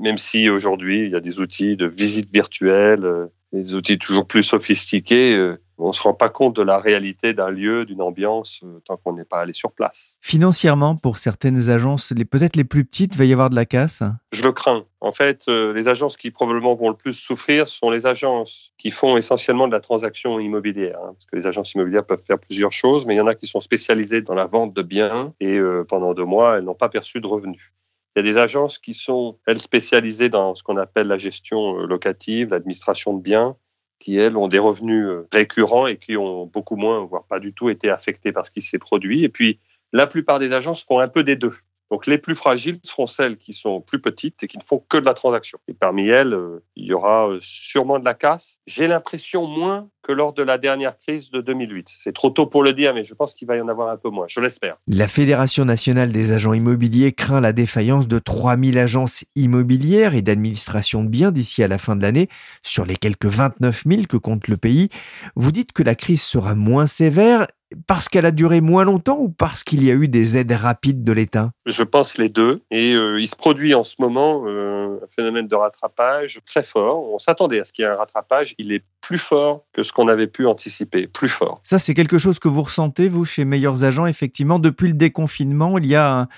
même 0.00 0.16
si 0.16 0.48
aujourd'hui 0.48 1.04
il 1.04 1.10
y 1.10 1.14
a 1.14 1.20
des 1.20 1.40
outils 1.40 1.76
de 1.76 1.86
visite 1.86 2.32
virtuelle, 2.32 3.04
euh, 3.04 3.26
des 3.52 3.74
outils 3.74 3.98
toujours 3.98 4.26
plus 4.26 4.42
sophistiqués, 4.42 5.34
euh, 5.34 5.58
on 5.82 5.88
ne 5.88 5.92
se 5.92 6.02
rend 6.02 6.14
pas 6.14 6.28
compte 6.28 6.56
de 6.56 6.62
la 6.62 6.78
réalité 6.78 7.34
d'un 7.34 7.50
lieu, 7.50 7.84
d'une 7.84 8.02
ambiance, 8.02 8.60
euh, 8.64 8.80
tant 8.84 8.96
qu'on 8.96 9.14
n'est 9.14 9.24
pas 9.24 9.40
allé 9.40 9.52
sur 9.52 9.72
place. 9.72 10.16
Financièrement, 10.20 10.96
pour 10.96 11.16
certaines 11.16 11.70
agences, 11.70 12.12
peut-être 12.30 12.56
les 12.56 12.64
plus 12.64 12.84
petites, 12.84 13.16
va 13.16 13.24
y 13.24 13.32
avoir 13.32 13.50
de 13.50 13.56
la 13.56 13.66
casse 13.66 14.02
Je 14.30 14.42
le 14.42 14.52
crains. 14.52 14.84
En 15.00 15.12
fait, 15.12 15.44
euh, 15.48 15.72
les 15.72 15.88
agences 15.88 16.16
qui 16.16 16.30
probablement 16.30 16.74
vont 16.74 16.88
le 16.88 16.96
plus 16.96 17.14
souffrir 17.14 17.66
sont 17.66 17.90
les 17.90 18.06
agences 18.06 18.72
qui 18.78 18.90
font 18.90 19.16
essentiellement 19.16 19.66
de 19.66 19.72
la 19.72 19.80
transaction 19.80 20.38
immobilière. 20.38 20.98
Hein, 21.02 21.14
parce 21.14 21.26
que 21.26 21.36
les 21.36 21.46
agences 21.46 21.74
immobilières 21.74 22.06
peuvent 22.06 22.22
faire 22.24 22.38
plusieurs 22.38 22.72
choses, 22.72 23.04
mais 23.04 23.14
il 23.14 23.18
y 23.18 23.20
en 23.20 23.26
a 23.26 23.34
qui 23.34 23.46
sont 23.46 23.60
spécialisées 23.60 24.22
dans 24.22 24.34
la 24.34 24.46
vente 24.46 24.72
de 24.74 24.82
biens 24.82 25.34
et 25.40 25.58
euh, 25.58 25.84
pendant 25.84 26.14
deux 26.14 26.24
mois, 26.24 26.58
elles 26.58 26.64
n'ont 26.64 26.74
pas 26.74 26.88
perçu 26.88 27.20
de 27.20 27.26
revenus. 27.26 27.72
Il 28.14 28.24
y 28.24 28.28
a 28.28 28.30
des 28.30 28.38
agences 28.38 28.78
qui 28.78 28.94
sont, 28.94 29.38
elles, 29.46 29.60
spécialisées 29.60 30.28
dans 30.28 30.54
ce 30.54 30.62
qu'on 30.62 30.76
appelle 30.76 31.08
la 31.08 31.16
gestion 31.16 31.78
locative, 31.78 32.50
l'administration 32.50 33.16
de 33.16 33.22
biens, 33.22 33.56
qui, 34.02 34.16
elles, 34.16 34.36
ont 34.36 34.48
des 34.48 34.58
revenus 34.58 35.06
euh, 35.06 35.28
récurrents 35.32 35.86
et 35.86 35.96
qui 35.96 36.16
ont 36.16 36.46
beaucoup 36.46 36.76
moins, 36.76 37.04
voire 37.04 37.24
pas 37.24 37.38
du 37.38 37.52
tout, 37.52 37.70
été 37.70 37.88
affectés 37.88 38.32
par 38.32 38.44
ce 38.44 38.50
qui 38.50 38.60
s'est 38.60 38.78
produit. 38.78 39.22
Et 39.24 39.28
puis, 39.28 39.60
la 39.92 40.06
plupart 40.06 40.38
des 40.38 40.52
agences 40.52 40.84
font 40.84 40.98
un 40.98 41.08
peu 41.08 41.22
des 41.22 41.36
deux. 41.36 41.54
Donc 41.92 42.06
les 42.06 42.16
plus 42.16 42.34
fragiles 42.34 42.78
seront 42.84 43.06
celles 43.06 43.36
qui 43.36 43.52
sont 43.52 43.82
plus 43.82 44.00
petites 44.00 44.42
et 44.42 44.46
qui 44.46 44.56
ne 44.56 44.62
font 44.62 44.82
que 44.88 44.96
de 44.96 45.04
la 45.04 45.12
transaction. 45.12 45.58
Et 45.68 45.74
parmi 45.74 46.08
elles, 46.08 46.32
euh, 46.32 46.64
il 46.74 46.86
y 46.86 46.94
aura 46.94 47.28
euh, 47.28 47.38
sûrement 47.42 47.98
de 47.98 48.04
la 48.06 48.14
casse. 48.14 48.56
J'ai 48.66 48.86
l'impression 48.86 49.46
moins 49.46 49.90
que 50.02 50.10
lors 50.10 50.32
de 50.32 50.42
la 50.42 50.56
dernière 50.56 50.96
crise 50.98 51.30
de 51.30 51.42
2008. 51.42 51.88
C'est 51.94 52.14
trop 52.14 52.30
tôt 52.30 52.46
pour 52.46 52.62
le 52.62 52.72
dire, 52.72 52.94
mais 52.94 53.02
je 53.02 53.12
pense 53.12 53.34
qu'il 53.34 53.46
va 53.46 53.56
y 53.56 53.60
en 53.60 53.68
avoir 53.68 53.90
un 53.90 53.98
peu 53.98 54.08
moins, 54.08 54.24
je 54.26 54.40
l'espère. 54.40 54.78
La 54.88 55.06
Fédération 55.06 55.66
nationale 55.66 56.12
des 56.12 56.32
agents 56.32 56.54
immobiliers 56.54 57.12
craint 57.12 57.42
la 57.42 57.52
défaillance 57.52 58.08
de 58.08 58.18
3000 58.18 58.78
agences 58.78 59.26
immobilières 59.36 60.14
et 60.14 60.22
d'administration 60.22 61.04
de 61.04 61.08
biens 61.08 61.30
d'ici 61.30 61.62
à 61.62 61.68
la 61.68 61.76
fin 61.76 61.94
de 61.94 62.00
l'année, 62.00 62.28
sur 62.62 62.86
les 62.86 62.96
quelques 62.96 63.26
29 63.26 63.84
000 63.86 64.02
que 64.08 64.16
compte 64.16 64.48
le 64.48 64.56
pays. 64.56 64.88
Vous 65.36 65.52
dites 65.52 65.72
que 65.72 65.82
la 65.82 65.94
crise 65.94 66.22
sera 66.22 66.54
moins 66.54 66.86
sévère 66.86 67.46
parce 67.86 68.08
qu'elle 68.08 68.26
a 68.26 68.30
duré 68.30 68.60
moins 68.60 68.84
longtemps 68.84 69.18
ou 69.18 69.28
parce 69.28 69.64
qu'il 69.64 69.84
y 69.84 69.90
a 69.90 69.94
eu 69.94 70.08
des 70.08 70.38
aides 70.38 70.52
rapides 70.52 71.04
de 71.04 71.12
l'État? 71.12 71.50
Je 71.66 71.82
pense 71.82 72.18
les 72.18 72.28
deux. 72.28 72.62
Et 72.70 72.94
euh, 72.94 73.20
il 73.20 73.28
se 73.28 73.36
produit 73.36 73.74
en 73.74 73.84
ce 73.84 73.96
moment 73.98 74.44
euh, 74.46 74.98
un 75.02 75.06
phénomène 75.14 75.48
de 75.48 75.54
rattrapage 75.54 76.40
très 76.46 76.62
fort. 76.62 77.12
On 77.12 77.18
s'attendait 77.18 77.60
à 77.60 77.64
ce 77.64 77.72
qu'il 77.72 77.84
y 77.84 77.86
ait 77.86 77.90
un 77.90 77.96
rattrapage. 77.96 78.54
Il 78.58 78.72
est 78.72 78.84
plus 79.00 79.18
fort 79.18 79.64
que 79.72 79.82
ce 79.82 79.92
qu'on 79.92 80.08
avait 80.08 80.26
pu 80.26 80.46
anticiper, 80.46 81.06
plus 81.06 81.28
fort. 81.28 81.60
Ça, 81.62 81.78
c'est 81.78 81.94
quelque 81.94 82.18
chose 82.18 82.38
que 82.38 82.48
vous 82.48 82.62
ressentez, 82.62 83.08
vous, 83.08 83.24
chez 83.24 83.44
Meilleurs 83.44 83.84
Agents, 83.84 84.06
effectivement. 84.06 84.58
Depuis 84.58 84.88
le 84.88 84.94
déconfinement, 84.94 85.78
il 85.78 85.86
y 85.86 85.96
a 85.96 86.28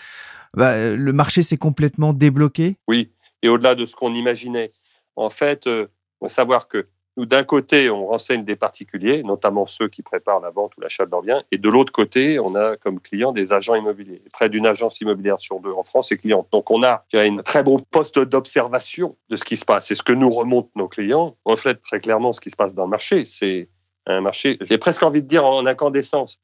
bah, 0.55 0.95
le 0.95 1.13
marché 1.13 1.43
s'est 1.43 1.57
complètement 1.57 2.13
débloqué? 2.13 2.77
Oui, 2.87 3.11
et 3.43 3.49
au-delà 3.49 3.75
de 3.75 3.87
ce 3.87 3.97
qu'on 3.97 4.15
imaginait. 4.15 4.71
En 5.17 5.31
fait, 5.31 5.67
euh, 5.67 5.87
faut 6.21 6.29
savoir 6.29 6.69
que 6.69 6.87
nous, 7.17 7.27
d'un 7.27 7.45
côté, 7.45 7.91
on 7.91 8.07
renseigne 8.07 8.45
des 8.45 8.57
particuliers, 8.57 9.23
notamment 9.23 9.67
ceux 9.67 9.89
qui 9.89 10.03
préparent 10.03 10.41
la 10.41 10.51
vente 10.51 10.77
ou 10.77 10.81
l'achat 10.81 11.07
de 11.07 11.11
leurs 11.11 11.45
et 11.53 11.59
de 11.59 11.69
l'autre 11.69 11.93
côté, 11.93 12.41
on 12.41 12.55
a 12.57 12.77
comme 12.77 12.99
clients 13.01 13.31
des 13.33 13.53
agents 13.53 13.77
immobiliers. 13.77 14.23
Près 14.33 14.49
d'une 14.49 14.67
agence 14.67 15.01
immobilière 15.01 15.41
sur 15.41 15.61
deux 15.61 15.71
en 15.71 15.85
France 15.85 16.11
est 16.11 16.17
cliente. 16.17 16.49
Donc, 16.51 16.71
on 16.73 16.83
a 16.83 17.05
une 17.13 17.43
très 17.43 17.63
bon 17.63 17.79
poste 17.79 18.19
d'observation 18.19 19.17
de 19.29 19.37
ce 19.37 19.45
qui 19.45 19.57
se 19.57 19.65
passe. 19.65 19.91
Et 19.93 19.95
ce 19.95 20.03
que 20.03 20.13
nous 20.13 20.31
remontent 20.31 20.71
nos 20.75 20.89
clients 20.89 21.37
reflète 21.45 21.83
très 21.83 22.01
clairement 22.01 22.33
ce 22.33 22.41
qui 22.41 22.51
se 22.51 22.57
passe 22.57 22.75
dans 22.75 22.85
le 22.85 22.91
marché. 22.91 23.25
C'est 23.25 23.69
un 24.07 24.21
marché, 24.21 24.59
j'ai 24.63 24.79
presque 24.79 25.03
envie 25.03 25.23
de 25.23 25.29
dire 25.29 25.47
en 25.47 25.65
incandescence. 25.67 26.41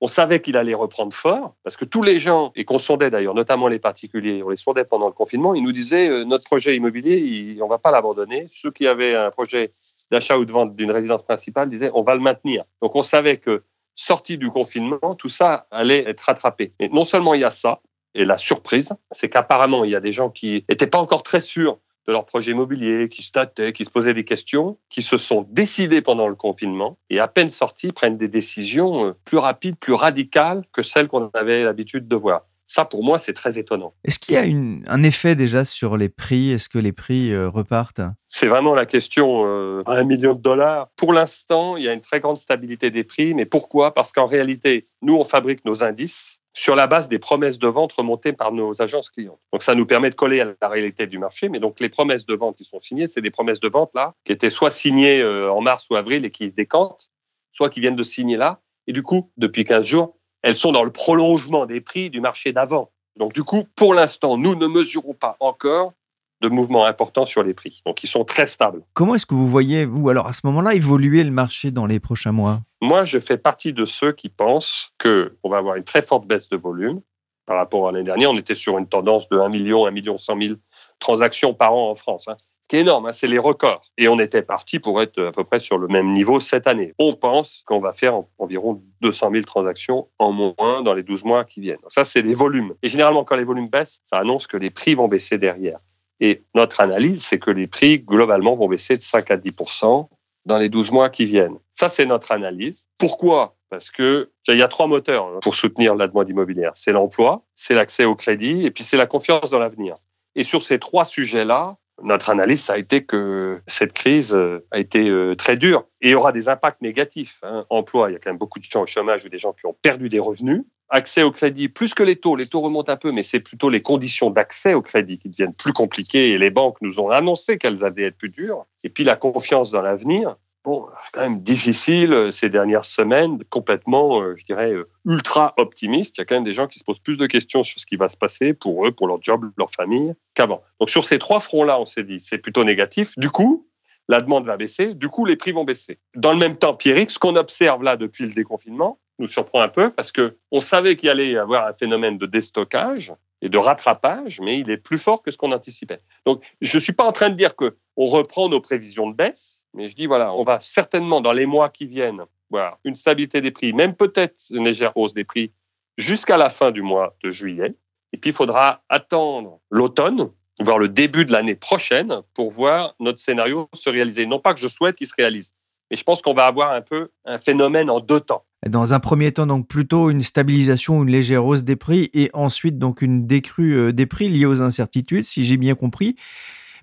On 0.00 0.06
savait 0.06 0.40
qu'il 0.40 0.56
allait 0.56 0.74
reprendre 0.74 1.14
fort, 1.14 1.54
parce 1.62 1.76
que 1.76 1.84
tous 1.84 2.02
les 2.02 2.18
gens, 2.18 2.52
et 2.56 2.64
qu'on 2.64 2.78
sondait 2.78 3.10
d'ailleurs, 3.10 3.34
notamment 3.34 3.68
les 3.68 3.78
particuliers, 3.78 4.42
on 4.42 4.50
les 4.50 4.56
sondait 4.56 4.84
pendant 4.84 5.06
le 5.06 5.12
confinement, 5.12 5.54
ils 5.54 5.62
nous 5.62 5.72
disaient 5.72 6.08
euh, 6.08 6.24
notre 6.24 6.44
projet 6.44 6.76
immobilier, 6.76 7.56
on 7.60 7.64
ne 7.64 7.70
va 7.70 7.78
pas 7.78 7.90
l'abandonner. 7.90 8.46
Ceux 8.50 8.70
qui 8.70 8.86
avaient 8.86 9.14
un 9.14 9.30
projet 9.30 9.70
d'achat 10.10 10.36
ou 10.38 10.44
de 10.44 10.52
vente 10.52 10.76
d'une 10.76 10.90
résidence 10.90 11.22
principale 11.22 11.70
disaient 11.70 11.90
on 11.94 12.02
va 12.02 12.14
le 12.14 12.20
maintenir. 12.20 12.64
Donc 12.82 12.96
on 12.96 13.02
savait 13.02 13.38
que 13.38 13.62
sorti 13.94 14.38
du 14.38 14.50
confinement, 14.50 15.14
tout 15.16 15.28
ça 15.28 15.66
allait 15.70 16.08
être 16.08 16.20
rattrapé. 16.20 16.72
Et 16.80 16.88
non 16.88 17.04
seulement 17.04 17.34
il 17.34 17.40
y 17.40 17.44
a 17.44 17.50
ça, 17.50 17.80
et 18.14 18.24
la 18.24 18.36
surprise, 18.36 18.92
c'est 19.12 19.28
qu'apparemment 19.28 19.84
il 19.84 19.90
y 19.90 19.96
a 19.96 20.00
des 20.00 20.12
gens 20.12 20.30
qui 20.30 20.64
n'étaient 20.68 20.86
pas 20.86 20.98
encore 20.98 21.22
très 21.22 21.40
sûrs 21.40 21.78
de 22.06 22.12
leur 22.12 22.26
projet 22.26 22.52
immobilier, 22.52 23.08
qui 23.08 23.22
se 23.22 23.32
tâtaient, 23.32 23.72
qui 23.72 23.84
se 23.84 23.90
posaient 23.90 24.14
des 24.14 24.24
questions, 24.24 24.78
qui 24.90 25.02
se 25.02 25.18
sont 25.18 25.46
décidés 25.50 26.02
pendant 26.02 26.28
le 26.28 26.34
confinement 26.34 26.98
et 27.10 27.20
à 27.20 27.28
peine 27.28 27.50
sortis 27.50 27.92
prennent 27.92 28.18
des 28.18 28.28
décisions 28.28 29.06
euh, 29.06 29.12
plus 29.24 29.38
rapides, 29.38 29.76
plus 29.76 29.94
radicales 29.94 30.64
que 30.72 30.82
celles 30.82 31.08
qu'on 31.08 31.30
avait 31.34 31.64
l'habitude 31.64 32.08
de 32.08 32.16
voir. 32.16 32.42
Ça, 32.66 32.84
pour 32.84 33.04
moi, 33.04 33.18
c'est 33.18 33.34
très 33.34 33.58
étonnant. 33.58 33.92
Est-ce 34.04 34.18
qu'il 34.18 34.34
y 34.34 34.38
a 34.38 34.92
un 34.92 35.02
effet 35.02 35.34
déjà 35.34 35.64
sur 35.64 35.96
les 35.96 36.08
prix? 36.08 36.50
Est-ce 36.50 36.68
que 36.68 36.78
les 36.78 36.92
prix 36.92 37.30
euh, 37.30 37.48
repartent? 37.48 38.00
C'est 38.28 38.46
vraiment 38.46 38.74
la 38.74 38.86
question 38.86 39.44
euh, 39.46 39.82
à 39.86 39.92
un 39.92 40.04
million 40.04 40.32
de 40.32 40.40
dollars. 40.40 40.88
Pour 40.96 41.12
l'instant, 41.12 41.76
il 41.76 41.84
y 41.84 41.88
a 41.88 41.92
une 41.92 42.00
très 42.00 42.20
grande 42.20 42.38
stabilité 42.38 42.90
des 42.90 43.04
prix. 43.04 43.34
Mais 43.34 43.44
pourquoi? 43.44 43.92
Parce 43.92 44.12
qu'en 44.12 44.26
réalité, 44.26 44.84
nous, 45.02 45.14
on 45.14 45.24
fabrique 45.24 45.64
nos 45.66 45.84
indices 45.84 46.40
sur 46.54 46.76
la 46.76 46.86
base 46.86 47.08
des 47.08 47.18
promesses 47.18 47.58
de 47.58 47.66
vente 47.66 47.92
remontées 47.92 48.32
par 48.32 48.52
nos 48.52 48.80
agences 48.80 49.10
clientes. 49.10 49.40
Donc 49.52 49.64
ça 49.64 49.74
nous 49.74 49.86
permet 49.86 50.08
de 50.08 50.14
coller 50.14 50.40
à 50.40 50.54
la 50.60 50.68
réalité 50.68 51.06
du 51.08 51.18
marché, 51.18 51.48
mais 51.48 51.58
donc 51.58 51.80
les 51.80 51.88
promesses 51.88 52.26
de 52.26 52.34
vente 52.34 52.56
qui 52.56 52.64
sont 52.64 52.80
signées, 52.80 53.08
c'est 53.08 53.20
des 53.20 53.32
promesses 53.32 53.60
de 53.60 53.68
vente 53.68 53.90
là 53.94 54.14
qui 54.24 54.32
étaient 54.32 54.50
soit 54.50 54.70
signées 54.70 55.20
euh, 55.20 55.52
en 55.52 55.60
mars 55.60 55.86
ou 55.90 55.96
avril 55.96 56.24
et 56.24 56.30
qui 56.30 56.50
décantent, 56.52 57.10
soit 57.52 57.70
qui 57.70 57.80
viennent 57.80 57.96
de 57.96 58.04
signer 58.04 58.36
là. 58.36 58.60
Et 58.86 58.92
du 58.92 59.02
coup, 59.02 59.30
depuis 59.36 59.64
15 59.64 59.84
jours, 59.84 60.16
elles 60.42 60.56
sont 60.56 60.70
dans 60.70 60.84
le 60.84 60.92
prolongement 60.92 61.66
des 61.66 61.80
prix 61.80 62.08
du 62.08 62.20
marché 62.20 62.52
d'avant. 62.52 62.92
Donc 63.16 63.32
du 63.32 63.42
coup, 63.42 63.66
pour 63.74 63.92
l'instant, 63.92 64.38
nous 64.38 64.54
ne 64.54 64.68
mesurons 64.68 65.14
pas 65.14 65.36
encore 65.40 65.92
de 66.40 66.48
mouvements 66.48 66.84
importants 66.84 67.26
sur 67.26 67.42
les 67.42 67.54
prix. 67.54 67.82
Donc, 67.86 68.04
ils 68.04 68.08
sont 68.08 68.24
très 68.24 68.46
stables. 68.46 68.82
Comment 68.92 69.14
est-ce 69.14 69.26
que 69.26 69.34
vous 69.34 69.48
voyez, 69.48 69.84
vous, 69.84 70.08
alors 70.08 70.26
à 70.26 70.32
ce 70.32 70.40
moment-là, 70.44 70.74
évoluer 70.74 71.24
le 71.24 71.30
marché 71.30 71.70
dans 71.70 71.86
les 71.86 72.00
prochains 72.00 72.32
mois? 72.32 72.60
Moi, 72.80 73.04
je 73.04 73.18
fais 73.18 73.38
partie 73.38 73.72
de 73.72 73.84
ceux 73.84 74.12
qui 74.12 74.28
pensent 74.28 74.92
qu'on 75.00 75.48
va 75.48 75.58
avoir 75.58 75.76
une 75.76 75.84
très 75.84 76.02
forte 76.02 76.26
baisse 76.26 76.48
de 76.48 76.56
volume 76.56 77.00
par 77.46 77.56
rapport 77.56 77.88
à 77.88 77.92
l'année 77.92 78.04
dernière. 78.04 78.30
On 78.30 78.36
était 78.36 78.54
sur 78.54 78.78
une 78.78 78.86
tendance 78.86 79.28
de 79.28 79.38
1 79.38 79.48
million, 79.48 79.86
1 79.86 79.90
million 79.90 80.16
100 80.16 80.38
000 80.38 80.54
transactions 80.98 81.54
par 81.54 81.74
an 81.74 81.90
en 81.90 81.94
France. 81.94 82.28
Hein. 82.28 82.36
Ce 82.64 82.68
qui 82.68 82.76
est 82.76 82.80
énorme, 82.80 83.04
hein, 83.04 83.12
c'est 83.12 83.26
les 83.26 83.38
records. 83.38 83.84
Et 83.98 84.08
on 84.08 84.18
était 84.18 84.40
parti 84.40 84.78
pour 84.78 85.02
être 85.02 85.22
à 85.22 85.32
peu 85.32 85.44
près 85.44 85.60
sur 85.60 85.76
le 85.76 85.86
même 85.86 86.14
niveau 86.14 86.40
cette 86.40 86.66
année. 86.66 86.94
On 86.98 87.14
pense 87.14 87.62
qu'on 87.66 87.78
va 87.78 87.92
faire 87.92 88.14
environ 88.38 88.82
200 89.02 89.30
000 89.32 89.42
transactions 89.42 90.08
en 90.18 90.32
moins 90.32 90.82
dans 90.82 90.94
les 90.94 91.02
12 91.02 91.24
mois 91.24 91.44
qui 91.44 91.60
viennent. 91.60 91.76
ça, 91.88 92.06
c'est 92.06 92.22
les 92.22 92.34
volumes. 92.34 92.74
Et 92.82 92.88
généralement, 92.88 93.24
quand 93.24 93.36
les 93.36 93.44
volumes 93.44 93.68
baissent, 93.68 94.00
ça 94.08 94.16
annonce 94.16 94.46
que 94.46 94.56
les 94.56 94.70
prix 94.70 94.94
vont 94.94 95.08
baisser 95.08 95.36
derrière. 95.36 95.78
Et 96.20 96.42
notre 96.54 96.80
analyse, 96.80 97.24
c'est 97.24 97.38
que 97.38 97.50
les 97.50 97.66
prix, 97.66 97.98
globalement, 97.98 98.56
vont 98.56 98.68
baisser 98.68 98.96
de 98.96 99.02
5 99.02 99.30
à 99.30 99.36
10% 99.36 100.08
dans 100.46 100.58
les 100.58 100.68
12 100.68 100.90
mois 100.90 101.10
qui 101.10 101.24
viennent. 101.24 101.58
Ça, 101.72 101.88
c'est 101.88 102.06
notre 102.06 102.32
analyse. 102.32 102.86
Pourquoi? 102.98 103.56
Parce 103.70 103.90
que 103.90 104.30
il 104.48 104.56
y 104.56 104.62
a 104.62 104.68
trois 104.68 104.86
moteurs 104.86 105.26
hein, 105.26 105.38
pour 105.42 105.54
soutenir 105.54 105.96
la 105.96 106.06
demande 106.06 106.28
immobilière. 106.28 106.72
C'est 106.74 106.92
l'emploi, 106.92 107.44
c'est 107.56 107.74
l'accès 107.74 108.04
au 108.04 108.14
crédit, 108.14 108.64
et 108.64 108.70
puis 108.70 108.84
c'est 108.84 108.96
la 108.96 109.06
confiance 109.06 109.50
dans 109.50 109.58
l'avenir. 109.58 109.96
Et 110.36 110.44
sur 110.44 110.62
ces 110.62 110.78
trois 110.78 111.04
sujets-là, 111.04 111.74
notre 112.02 112.30
analyse, 112.30 112.68
a 112.70 112.78
été 112.78 113.04
que 113.04 113.60
cette 113.66 113.92
crise 113.92 114.34
euh, 114.34 114.66
a 114.70 114.78
été 114.78 115.08
euh, 115.08 115.34
très 115.34 115.56
dure 115.56 115.84
et 116.00 116.14
aura 116.14 116.32
des 116.32 116.48
impacts 116.48 116.82
négatifs. 116.82 117.38
Hein. 117.42 117.64
Emploi, 117.70 118.10
il 118.10 118.14
y 118.14 118.16
a 118.16 118.18
quand 118.18 118.30
même 118.30 118.38
beaucoup 118.38 118.58
de 118.58 118.64
gens 118.64 118.82
au 118.82 118.86
chômage 118.86 119.24
ou 119.24 119.28
des 119.28 119.38
gens 119.38 119.52
qui 119.52 119.66
ont 119.66 119.76
perdu 119.80 120.08
des 120.08 120.18
revenus 120.18 120.64
accès 120.90 121.22
au 121.22 121.32
crédit, 121.32 121.68
plus 121.68 121.94
que 121.94 122.02
les 122.02 122.16
taux, 122.16 122.36
les 122.36 122.46
taux 122.46 122.60
remontent 122.60 122.92
un 122.92 122.96
peu, 122.96 123.10
mais 123.10 123.22
c'est 123.22 123.40
plutôt 123.40 123.68
les 123.68 123.82
conditions 123.82 124.30
d'accès 124.30 124.74
au 124.74 124.82
crédit 124.82 125.18
qui 125.18 125.28
deviennent 125.28 125.54
plus 125.54 125.72
compliquées 125.72 126.28
et 126.30 126.38
les 126.38 126.50
banques 126.50 126.76
nous 126.82 127.00
ont 127.00 127.10
annoncé 127.10 127.58
qu'elles 127.58 127.84
allaient 127.84 128.04
être 128.04 128.18
plus 128.18 128.28
dures. 128.28 128.66
Et 128.84 128.90
puis 128.90 129.02
la 129.02 129.16
confiance 129.16 129.70
dans 129.70 129.82
l'avenir, 129.82 130.36
bon, 130.64 130.88
c'est 131.02 131.12
quand 131.12 131.20
même 131.20 131.40
difficile 131.42 132.12
euh, 132.12 132.30
ces 132.30 132.48
dernières 132.48 132.84
semaines, 132.84 133.44
complètement, 133.50 134.20
euh, 134.20 134.34
je 134.36 134.44
dirais, 134.44 134.72
euh, 134.72 134.88
ultra 135.04 135.54
optimiste. 135.58 136.16
Il 136.16 136.20
y 136.20 136.22
a 136.22 136.24
quand 136.24 136.34
même 136.34 136.44
des 136.44 136.52
gens 136.52 136.66
qui 136.66 136.78
se 136.78 136.84
posent 136.84 136.98
plus 136.98 137.18
de 137.18 137.26
questions 137.26 137.62
sur 137.62 137.78
ce 137.78 137.86
qui 137.86 137.96
va 137.96 138.08
se 138.08 138.16
passer 138.16 138.54
pour 138.54 138.86
eux, 138.86 138.92
pour 138.92 139.06
leur 139.06 139.22
job, 139.22 139.50
leur 139.58 139.70
famille, 139.70 140.14
qu'avant. 140.34 140.62
Donc 140.80 140.90
sur 140.90 141.04
ces 141.04 141.18
trois 141.18 141.40
fronts-là, 141.40 141.78
on 141.78 141.84
s'est 141.84 142.04
dit, 142.04 142.18
c'est 142.18 142.38
plutôt 142.38 142.64
négatif. 142.64 143.12
Du 143.18 143.30
coup, 143.30 143.68
la 144.08 144.20
demande 144.20 144.46
va 144.46 144.56
baisser, 144.56 144.94
du 144.94 145.08
coup, 145.08 145.24
les 145.24 145.36
prix 145.36 145.52
vont 145.52 145.64
baisser. 145.64 145.98
Dans 146.14 146.32
le 146.32 146.38
même 146.38 146.56
temps, 146.56 146.74
Pierrick, 146.74 147.10
ce 147.10 147.18
qu'on 147.18 147.36
observe 147.36 147.82
là 147.82 147.96
depuis 147.96 148.26
le 148.26 148.32
déconfinement, 148.32 148.98
nous 149.18 149.28
surprend 149.28 149.60
un 149.60 149.68
peu 149.68 149.90
parce 149.90 150.12
que 150.12 150.38
on 150.50 150.60
savait 150.60 150.96
qu'il 150.96 151.08
allait 151.08 151.30
y 151.30 151.38
avoir 151.38 151.66
un 151.66 151.72
phénomène 151.72 152.18
de 152.18 152.26
déstockage 152.26 153.12
et 153.42 153.48
de 153.48 153.58
rattrapage, 153.58 154.40
mais 154.40 154.58
il 154.58 154.70
est 154.70 154.76
plus 154.76 154.98
fort 154.98 155.22
que 155.22 155.30
ce 155.30 155.36
qu'on 155.36 155.52
anticipait. 155.52 156.00
Donc, 156.26 156.42
je 156.60 156.76
ne 156.76 156.82
suis 156.82 156.92
pas 156.92 157.04
en 157.04 157.12
train 157.12 157.30
de 157.30 157.34
dire 157.34 157.56
que 157.56 157.76
on 157.96 158.06
reprend 158.06 158.48
nos 158.48 158.60
prévisions 158.60 159.08
de 159.08 159.14
baisse, 159.14 159.63
mais 159.74 159.88
je 159.88 159.96
dis 159.96 160.06
voilà, 160.06 160.32
on 160.32 160.42
va 160.42 160.60
certainement 160.60 161.20
dans 161.20 161.32
les 161.32 161.46
mois 161.46 161.68
qui 161.68 161.86
viennent 161.86 162.22
voir 162.50 162.78
une 162.84 162.96
stabilité 162.96 163.40
des 163.40 163.50
prix, 163.50 163.72
même 163.72 163.94
peut-être 163.94 164.36
une 164.50 164.64
légère 164.64 164.96
hausse 164.96 165.14
des 165.14 165.24
prix 165.24 165.52
jusqu'à 165.96 166.36
la 166.36 166.50
fin 166.50 166.70
du 166.70 166.82
mois 166.82 167.16
de 167.22 167.30
juillet. 167.30 167.74
Et 168.12 168.16
puis, 168.16 168.30
il 168.30 168.36
faudra 168.36 168.82
attendre 168.88 169.58
l'automne, 169.70 170.30
voire 170.60 170.78
le 170.78 170.88
début 170.88 171.24
de 171.24 171.32
l'année 171.32 171.56
prochaine, 171.56 172.20
pour 172.34 172.50
voir 172.50 172.94
notre 173.00 173.18
scénario 173.18 173.68
se 173.74 173.90
réaliser. 173.90 174.26
Non 174.26 174.38
pas 174.38 174.54
que 174.54 174.60
je 174.60 174.68
souhaite 174.68 174.96
qu'il 174.96 175.08
se 175.08 175.14
réalise, 175.16 175.52
mais 175.90 175.96
je 175.96 176.04
pense 176.04 176.22
qu'on 176.22 176.34
va 176.34 176.46
avoir 176.46 176.72
un 176.72 176.80
peu 176.80 177.10
un 177.24 177.38
phénomène 177.38 177.90
en 177.90 178.00
deux 178.00 178.20
temps. 178.20 178.44
Dans 178.66 178.94
un 178.94 179.00
premier 179.00 179.32
temps, 179.32 179.46
donc 179.46 179.66
plutôt 179.68 180.10
une 180.10 180.22
stabilisation, 180.22 181.02
une 181.02 181.10
légère 181.10 181.44
hausse 181.44 181.64
des 181.64 181.76
prix, 181.76 182.10
et 182.14 182.30
ensuite 182.32 182.78
donc 182.78 183.02
une 183.02 183.26
décrue 183.26 183.76
euh, 183.76 183.92
des 183.92 184.06
prix 184.06 184.28
liée 184.28 184.46
aux 184.46 184.62
incertitudes, 184.62 185.24
si 185.24 185.44
j'ai 185.44 185.56
bien 185.56 185.74
compris. 185.74 186.16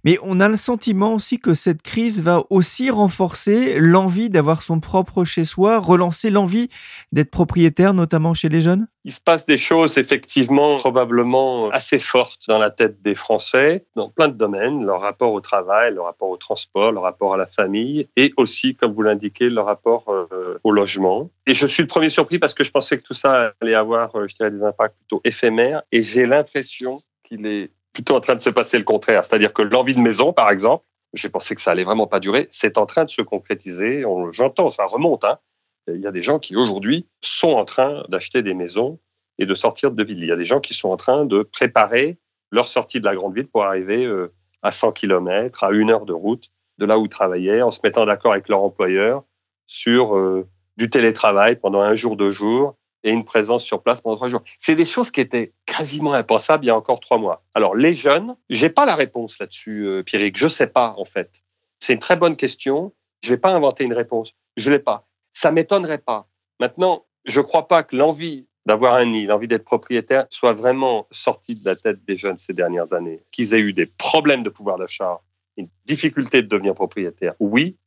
Mais 0.04 0.18
on 0.24 0.40
a 0.40 0.50
le 0.50 0.58
sentiment 0.58 1.14
aussi 1.14 1.40
que 1.40 1.54
cette 1.54 1.84
crise 1.84 2.24
va 2.24 2.44
aussi 2.50 2.90
renforcer 2.90 3.80
l'envie 3.80 4.30
d'avoir 4.30 4.64
son 4.64 4.80
propre 4.80 5.26
chez 5.26 5.46
soi, 5.46 5.80
relancer 5.80 6.32
l'envie 6.32 6.70
d'être 7.12 7.30
propriétaire, 7.30 7.94
notamment 7.94 8.34
chez 8.34 8.50
les 8.50 8.62
jeunes? 8.62 8.88
Il 9.04 9.12
se 9.12 9.22
passe 9.22 9.46
des 9.46 9.58
choses 9.58 9.98
effectivement 9.98 10.78
probablement 10.78 11.70
assez 11.70 12.00
fortes 12.00 12.44
dans 12.48 12.58
la 12.58 12.70
tête 12.70 13.02
des 13.02 13.16
Français, 13.16 13.86
dans 13.96 14.10
plein 14.10 14.28
de 14.28 14.34
domaines, 14.34 14.86
leur 14.86 15.02
rapport 15.02 15.34
au 15.34 15.42
travail, 15.42 15.94
leur 15.94 16.06
rapport 16.06 16.30
au 16.30 16.38
transport, 16.38 16.92
leur 16.92 17.04
rapport 17.04 17.34
à 17.34 17.38
la 17.38 17.48
famille, 17.48 18.08
et 18.16 18.34
aussi, 18.38 18.76
comme 18.76 18.94
vous 18.94 19.02
l'indiquez, 19.02 19.50
leur 19.50 19.66
rapport 19.66 20.06
euh, 20.10 20.60
au 20.64 20.72
logement. 20.72 21.30
Et 21.48 21.54
je 21.54 21.66
suis 21.66 21.82
le 21.82 21.88
premier 21.88 22.10
surpris 22.10 22.40
parce 22.40 22.54
que 22.54 22.64
je 22.64 22.72
pensais 22.72 22.98
que 22.98 23.04
tout 23.04 23.14
ça 23.14 23.54
allait 23.62 23.76
avoir, 23.76 24.16
euh, 24.16 24.28
je 24.28 24.36
dirais, 24.36 24.52
des 24.52 24.64
impacts 24.64 24.96
plutôt 24.98 25.22
éphémères, 25.24 25.82
et 25.92 26.04
j'ai 26.04 26.26
l'impression 26.26 26.98
qu'il 27.24 27.46
est 27.46 27.72
plutôt 27.94 28.16
en 28.16 28.22
train 28.22 28.36
de 28.36 28.42
se 28.42 28.50
passer 28.50 28.78
le 28.78 28.84
contraire. 28.84 29.24
C'est-à-dire 29.26 29.54
que 29.54 29.62
l'envie 29.62 29.96
de 29.96 30.00
maison, 30.00 30.34
par 30.34 30.50
exemple, 30.50 30.86
j'ai 31.14 31.30
pensé 31.30 31.56
que 31.56 31.62
ça 31.62 31.72
allait 31.72 31.84
vraiment 31.84 32.08
pas 32.08 32.20
durer, 32.20 32.48
c'est 32.52 32.78
en 32.78 32.86
train 32.86 33.06
de 33.06 33.10
se 33.10 33.22
concrétiser. 33.22 34.04
J'entends, 34.32 34.70
ça 34.70 34.86
remonte. 34.86 35.26
Hein. 35.26 35.40
Il 35.88 36.00
y 36.00 36.08
a 36.08 36.12
des 36.12 36.22
gens 36.22 36.40
qui 36.40 36.56
aujourd'hui 36.56 37.08
sont 37.22 37.52
en 37.52 37.66
train 37.66 38.04
d'acheter 38.08 38.44
des 38.44 38.54
maisons 38.54 39.00
et 39.38 39.46
de 39.46 39.56
sortir 39.56 39.92
de 39.92 40.04
ville. 40.04 40.20
Il 40.20 40.28
y 40.28 40.32
a 40.32 40.38
des 40.38 40.46
gens 40.46 40.62
qui 40.62 40.74
sont 40.74 40.90
en 40.90 40.98
train 40.98 41.26
de 41.26 41.44
préparer 41.44 42.18
leur 42.52 42.68
sortie 42.68 43.00
de 43.00 43.06
la 43.06 43.16
grande 43.16 43.34
ville 43.34 43.48
pour 43.48 43.64
arriver 43.64 44.06
euh, 44.06 44.32
à 44.62 44.72
100 44.72 44.92
km, 44.94 45.64
à 45.64 45.72
une 45.72 45.90
heure 45.90 46.06
de 46.06 46.14
route 46.14 46.52
de 46.78 46.86
là 46.86 46.98
où 46.98 47.06
ils 47.06 47.10
travaillaient, 47.10 47.62
en 47.62 47.72
se 47.72 47.80
mettant 47.84 48.06
d'accord 48.06 48.32
avec 48.32 48.48
leur 48.50 48.62
employeur 48.62 49.24
sur 49.68 50.16
euh, 50.16 50.48
du 50.78 50.90
télétravail 50.90 51.58
pendant 51.58 51.82
un 51.82 51.96
jour, 51.96 52.16
deux 52.16 52.32
jours 52.32 52.76
et 53.04 53.12
une 53.12 53.26
présence 53.26 53.64
sur 53.64 53.82
place 53.82 54.02
pendant 54.02 54.16
trois 54.16 54.30
jours. 54.30 54.44
C'est 54.60 54.76
des 54.76 54.86
choses 54.86 55.12
qui 55.12 55.22
étaient 55.22 55.54
quasiment 55.66 56.14
impensables 56.14 56.66
il 56.66 56.68
y 56.68 56.72
a 56.72 56.76
encore 56.76 57.00
trois 57.00 57.18
mois. 57.18 57.44
Alors 57.54 57.76
les 57.76 57.96
jeunes, 57.96 58.36
j'ai 58.50 58.70
pas 58.70 58.86
la 58.86 58.96
réponse 58.96 59.40
là-dessus, 59.40 59.86
euh, 59.86 60.04
Pierrick. 60.04 60.38
Je 60.38 60.48
sais 60.48 60.68
pas 60.68 60.94
en 60.98 61.06
fait. 61.06 61.42
C'est 61.80 61.94
une 61.94 62.00
très 62.00 62.16
bonne 62.16 62.38
question. 62.38 62.94
Je 63.24 63.34
vais 63.34 63.40
pas 63.40 63.52
inventer 63.52 63.84
une 63.84 63.94
réponse. 63.94 64.34
Je 64.58 64.70
l'ai 64.70 64.80
pas. 64.80 65.08
Ça 65.34 65.52
m'étonnerait 65.52 65.98
pas. 65.98 66.28
Maintenant, 66.60 67.06
je 67.26 67.42
crois 67.42 67.68
pas 67.68 67.84
que 67.84 67.96
l'envie 67.96 68.48
d'avoir 68.66 68.96
un 68.96 69.06
nid, 69.06 69.26
l'envie 69.26 69.48
d'être 69.48 69.66
propriétaire, 69.66 70.28
soit 70.30 70.54
vraiment 70.54 71.08
sortie 71.12 71.56
de 71.56 71.66
la 71.66 71.76
tête 71.76 72.04
des 72.06 72.18
jeunes 72.18 72.38
ces 72.38 72.54
dernières 72.54 72.94
années. 72.94 73.24
Qu'ils 73.32 73.54
aient 73.54 73.60
eu 73.60 73.74
des 73.74 73.88
problèmes 73.88 74.44
de 74.44 74.50
pouvoir 74.50 74.78
d'achat, 74.78 75.22
une 75.58 75.70
difficulté 75.86 76.44
de 76.44 76.48
devenir 76.48 76.76
propriétaire, 76.76 77.34
oui. 77.40 77.78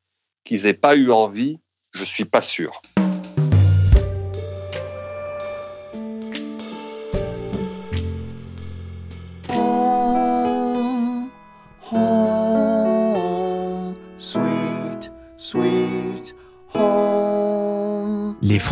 Qu'ils 0.44 0.66
aient 0.66 0.75
pas 0.75 0.97
eu 0.97 1.11
envie, 1.11 1.59
je 1.94 2.04
suis 2.04 2.25
pas 2.25 2.42
sûr. 2.42 2.83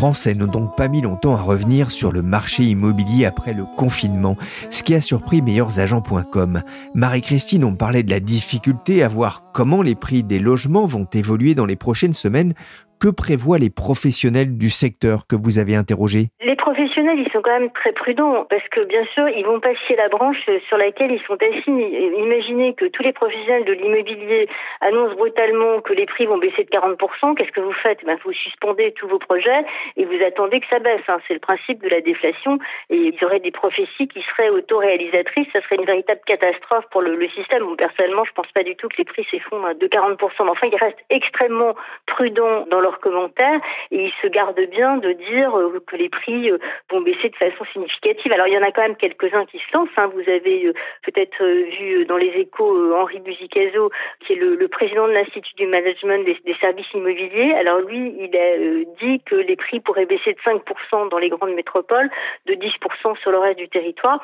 Français 0.02 0.34
n'ont 0.34 0.48
donc 0.48 0.74
pas 0.76 0.88
mis 0.88 1.00
longtemps 1.00 1.36
à 1.36 1.40
revenir 1.40 1.92
sur 1.92 2.10
le 2.10 2.22
marché 2.22 2.64
immobilier 2.64 3.24
après 3.24 3.52
le 3.52 3.64
confinement, 3.76 4.36
ce 4.72 4.82
qui 4.82 4.96
a 4.96 5.00
surpris 5.00 5.42
meilleursagents.com. 5.42 6.62
Marie-Christine, 6.92 7.62
on 7.62 7.76
parlait 7.76 8.02
de 8.02 8.10
la 8.10 8.18
difficulté 8.18 9.04
à 9.04 9.08
voir 9.08 9.52
comment 9.52 9.80
les 9.80 9.94
prix 9.94 10.24
des 10.24 10.40
logements 10.40 10.86
vont 10.86 11.06
évoluer 11.14 11.54
dans 11.54 11.66
les 11.66 11.76
prochaines 11.76 12.14
semaines. 12.14 12.54
Que 13.02 13.08
prévoient 13.08 13.58
les 13.58 13.68
professionnels 13.68 14.56
du 14.56 14.70
secteur 14.70 15.26
que 15.26 15.34
vous 15.34 15.58
avez 15.58 15.74
interrogés? 15.74 16.30
Les 16.40 16.54
professionnels, 16.54 17.18
ils 17.18 17.32
sont 17.32 17.42
quand 17.42 17.58
même 17.58 17.72
très 17.72 17.90
prudents 17.90 18.46
parce 18.48 18.62
que 18.68 18.84
bien 18.84 19.04
sûr, 19.12 19.28
ils 19.28 19.44
vont 19.44 19.58
pas 19.58 19.72
la 19.96 20.08
branche 20.08 20.38
sur 20.68 20.76
laquelle 20.76 21.10
ils 21.10 21.22
sont 21.26 21.34
assis. 21.34 21.70
Imaginez 21.70 22.74
que 22.74 22.86
tous 22.86 23.02
les 23.02 23.12
professionnels 23.12 23.64
de 23.64 23.72
l'immobilier 23.72 24.48
annoncent 24.80 25.14
brutalement 25.14 25.80
que 25.80 25.92
les 25.92 26.06
prix 26.06 26.26
vont 26.26 26.38
baisser 26.38 26.64
de 26.64 26.70
40%. 26.70 27.34
Qu'est-ce 27.34 27.52
que 27.52 27.60
vous 27.60 27.72
faites? 27.72 28.04
Ben, 28.04 28.16
Vous 28.24 28.32
suspendez 28.32 28.92
tous 28.92 29.08
vos 29.08 29.18
projets 29.18 29.64
et 29.96 30.04
vous 30.04 30.22
attendez 30.24 30.60
que 30.60 30.66
ça 30.68 30.78
baisse. 30.78 31.02
Hein. 31.08 31.18
C'est 31.28 31.34
le 31.34 31.40
principe 31.40 31.82
de 31.82 31.88
la 31.88 32.00
déflation. 32.00 32.58
Et 32.90 32.96
il 32.96 33.14
y 33.14 33.24
aurait 33.24 33.40
des 33.40 33.50
prophéties 33.50 34.08
qui 34.08 34.22
seraient 34.22 34.50
autoréalisatrices. 34.50 35.48
Ça 35.52 35.60
serait 35.62 35.76
une 35.76 35.84
véritable 35.86 36.20
catastrophe 36.26 36.84
pour 36.90 37.02
le, 37.02 37.18
système. 37.28 37.64
Bon, 37.64 37.76
personnellement, 37.76 38.24
je 38.24 38.32
pense 38.32 38.50
pas 38.52 38.62
du 38.62 38.76
tout 38.76 38.88
que 38.88 38.96
les 38.98 39.04
prix 39.04 39.26
s'effondrent 39.30 39.74
de 39.74 39.86
40%. 39.86 40.16
Mais 40.44 40.50
enfin, 40.50 40.68
ils 40.70 40.76
restent 40.76 41.04
extrêmement 41.10 41.74
prudents 42.06 42.66
dans 42.70 42.80
leur 42.80 42.91
commentaires 43.00 43.60
et 43.90 44.06
ils 44.06 44.12
se 44.22 44.26
gardent 44.28 44.66
bien 44.70 44.96
de 44.96 45.12
dire 45.12 45.56
euh, 45.56 45.80
que 45.86 45.96
les 45.96 46.08
prix 46.08 46.50
euh, 46.50 46.58
vont 46.90 47.00
baisser 47.00 47.28
de 47.28 47.36
façon 47.36 47.64
significative. 47.72 48.32
Alors 48.32 48.46
il 48.46 48.54
y 48.54 48.58
en 48.58 48.62
a 48.62 48.72
quand 48.72 48.82
même 48.82 48.96
quelques-uns 48.96 49.46
qui 49.46 49.58
se 49.58 49.76
lancent. 49.76 49.88
Hein. 49.96 50.10
Vous 50.14 50.28
avez 50.28 50.66
euh, 50.66 50.72
peut-être 51.02 51.44
vu 51.44 52.04
dans 52.06 52.16
les 52.16 52.28
échos 52.28 52.94
Henri 52.94 53.20
Buzicazo, 53.20 53.90
qui 54.20 54.34
est 54.34 54.36
le, 54.36 54.68
président 54.68 55.06
de 55.06 55.12
l'Institut 55.12 55.54
du 55.56 55.66
Management 55.66 56.24
des, 56.24 56.54
services 56.60 56.92
immobiliers. 56.94 57.54
Alors 57.54 57.80
lui, 57.80 58.14
il 58.18 58.36
a 58.36 58.84
dit 59.00 59.20
que 59.24 59.34
les 59.34 59.56
prix 59.56 59.80
pourraient 59.80 60.06
baisser 60.06 60.32
de 60.32 60.38
5% 60.40 61.08
dans 61.08 61.18
les 61.18 61.28
grandes 61.28 61.54
métropoles, 61.54 62.10
de 62.46 62.54
10% 62.54 63.18
sur 63.20 63.30
le 63.30 63.38
reste 63.38 63.58
du 63.58 63.68
territoire. 63.68 64.22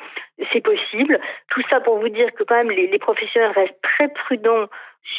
C'est 0.53 0.61
possible. 0.61 1.19
Tout 1.49 1.61
ça 1.69 1.79
pour 1.81 1.99
vous 1.99 2.09
dire 2.09 2.33
que 2.33 2.43
quand 2.43 2.55
même 2.55 2.71
les 2.71 2.99
professionnels 2.99 3.51
restent 3.51 3.81
très 3.81 4.07
prudents 4.09 4.67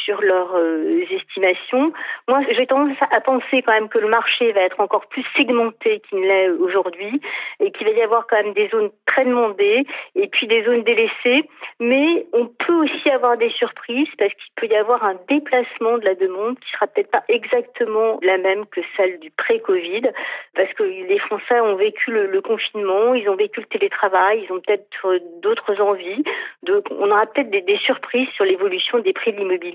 sur 0.05 0.21
leurs 0.23 0.55
euh, 0.57 1.05
estimations. 1.11 1.93
Moi, 2.29 2.41
j'ai 2.51 2.67
tendance 2.67 2.97
à 3.11 3.21
penser 3.21 3.63
quand 3.63 3.73
même 3.73 3.89
que 3.89 3.99
le 3.99 4.09
marché 4.09 4.53
va 4.53 4.63
être 4.63 4.81
encore 4.81 5.07
plus 5.07 5.25
segmenté 5.37 6.01
qu'il 6.01 6.21
ne 6.21 6.27
l'est 6.27 6.51
aujourd'hui 6.51 7.21
et 7.61 7.71
qu'il 7.71 7.87
va 7.87 7.93
y 7.93 8.03
avoir 8.03 8.27
quand 8.27 8.43
même 8.43 8.53
des 8.55 8.69
zones 8.69 8.91
très 9.07 9.25
demandées 9.25 9.85
et 10.15 10.29
puis 10.29 10.47
des 10.47 10.65
zones 10.65 10.83
délaissées. 10.83 11.49
Mais 11.81 12.27
on 12.33 12.47
peut 12.47 12.75
aussi 12.75 13.11
avoir 13.11 13.37
des 13.37 13.51
surprises 13.51 14.09
parce 14.19 14.33
qu'il 14.35 14.53
peut 14.57 14.67
y 14.67 14.77
avoir 14.77 15.05
un 15.05 15.17
déplacement 15.29 15.99
de 15.99 16.05
la 16.05 16.15
demande 16.15 16.59
qui 16.61 16.71
sera 16.73 16.87
peut-être 16.87 17.11
pas 17.11 17.25
exactement 17.29 18.19
la 18.23 18.39
même 18.39 18.67
que 18.67 18.81
celle 18.97 19.19
du 19.21 19.31
pré-Covid 19.31 20.03
parce 20.55 20.73
que 20.75 20.83
les 20.83 21.19
Français 21.19 21.61
ont 21.61 21.77
vécu 21.77 22.11
le, 22.11 22.41
confinement, 22.41 23.15
ils 23.15 23.29
ont 23.29 23.37
vécu 23.37 23.61
le 23.61 23.67
télétravail, 23.67 24.45
ils 24.45 24.53
ont 24.53 24.61
peut-être 24.61 25.21
d'autres 25.43 25.81
envies. 25.81 26.25
Donc, 26.63 26.85
on 26.91 27.11
aura 27.11 27.27
peut-être 27.27 27.51
des 27.51 27.79
surprises 27.79 28.29
sur 28.31 28.45
l'évolution 28.45 28.99
des 28.99 29.13
prix 29.13 29.33
de 29.33 29.39
l'immobilier 29.39 29.70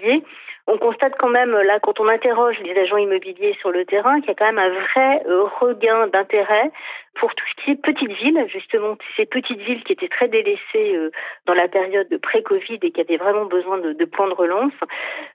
on 0.68 0.78
constate 0.78 1.14
quand 1.20 1.30
même, 1.30 1.52
là, 1.52 1.80
quand 1.80 2.00
on 2.00 2.08
interroge 2.08 2.60
les 2.60 2.76
agents 2.80 2.98
immobiliers 2.98 3.56
sur 3.60 3.72
le 3.72 3.86
terrain, 3.86 4.20
qu'il 4.20 4.30
y 4.30 4.32
a 4.32 4.36
quand 4.36 4.52
même 4.52 4.60
un 4.60 4.70
vrai 4.70 5.24
euh, 5.28 5.44
regain 5.60 6.08
d'intérêt 6.08 6.72
pour 7.16 7.34
tout 7.34 7.46
ce 7.50 7.64
qui 7.64 7.72
est 7.72 7.76
petites 7.76 8.12
villes, 8.12 8.46
justement, 8.52 8.98
ces 9.16 9.26
petites 9.26 9.60
villes 9.60 9.84
qui 9.84 9.94
étaient 9.94 10.10
très 10.10 10.28
délaissées 10.28 10.96
euh, 10.96 11.12
dans 11.46 11.54
la 11.54 11.68
période 11.68 12.08
pré-Covid 12.22 12.80
et 12.82 12.92
qui 12.92 13.02
avaient 13.02 13.18
vraiment 13.18 13.46
besoin 13.46 13.78
de, 13.78 13.94
de 13.94 14.06
plans 14.06 14.28
de 14.28 14.34
relance. 14.34 14.74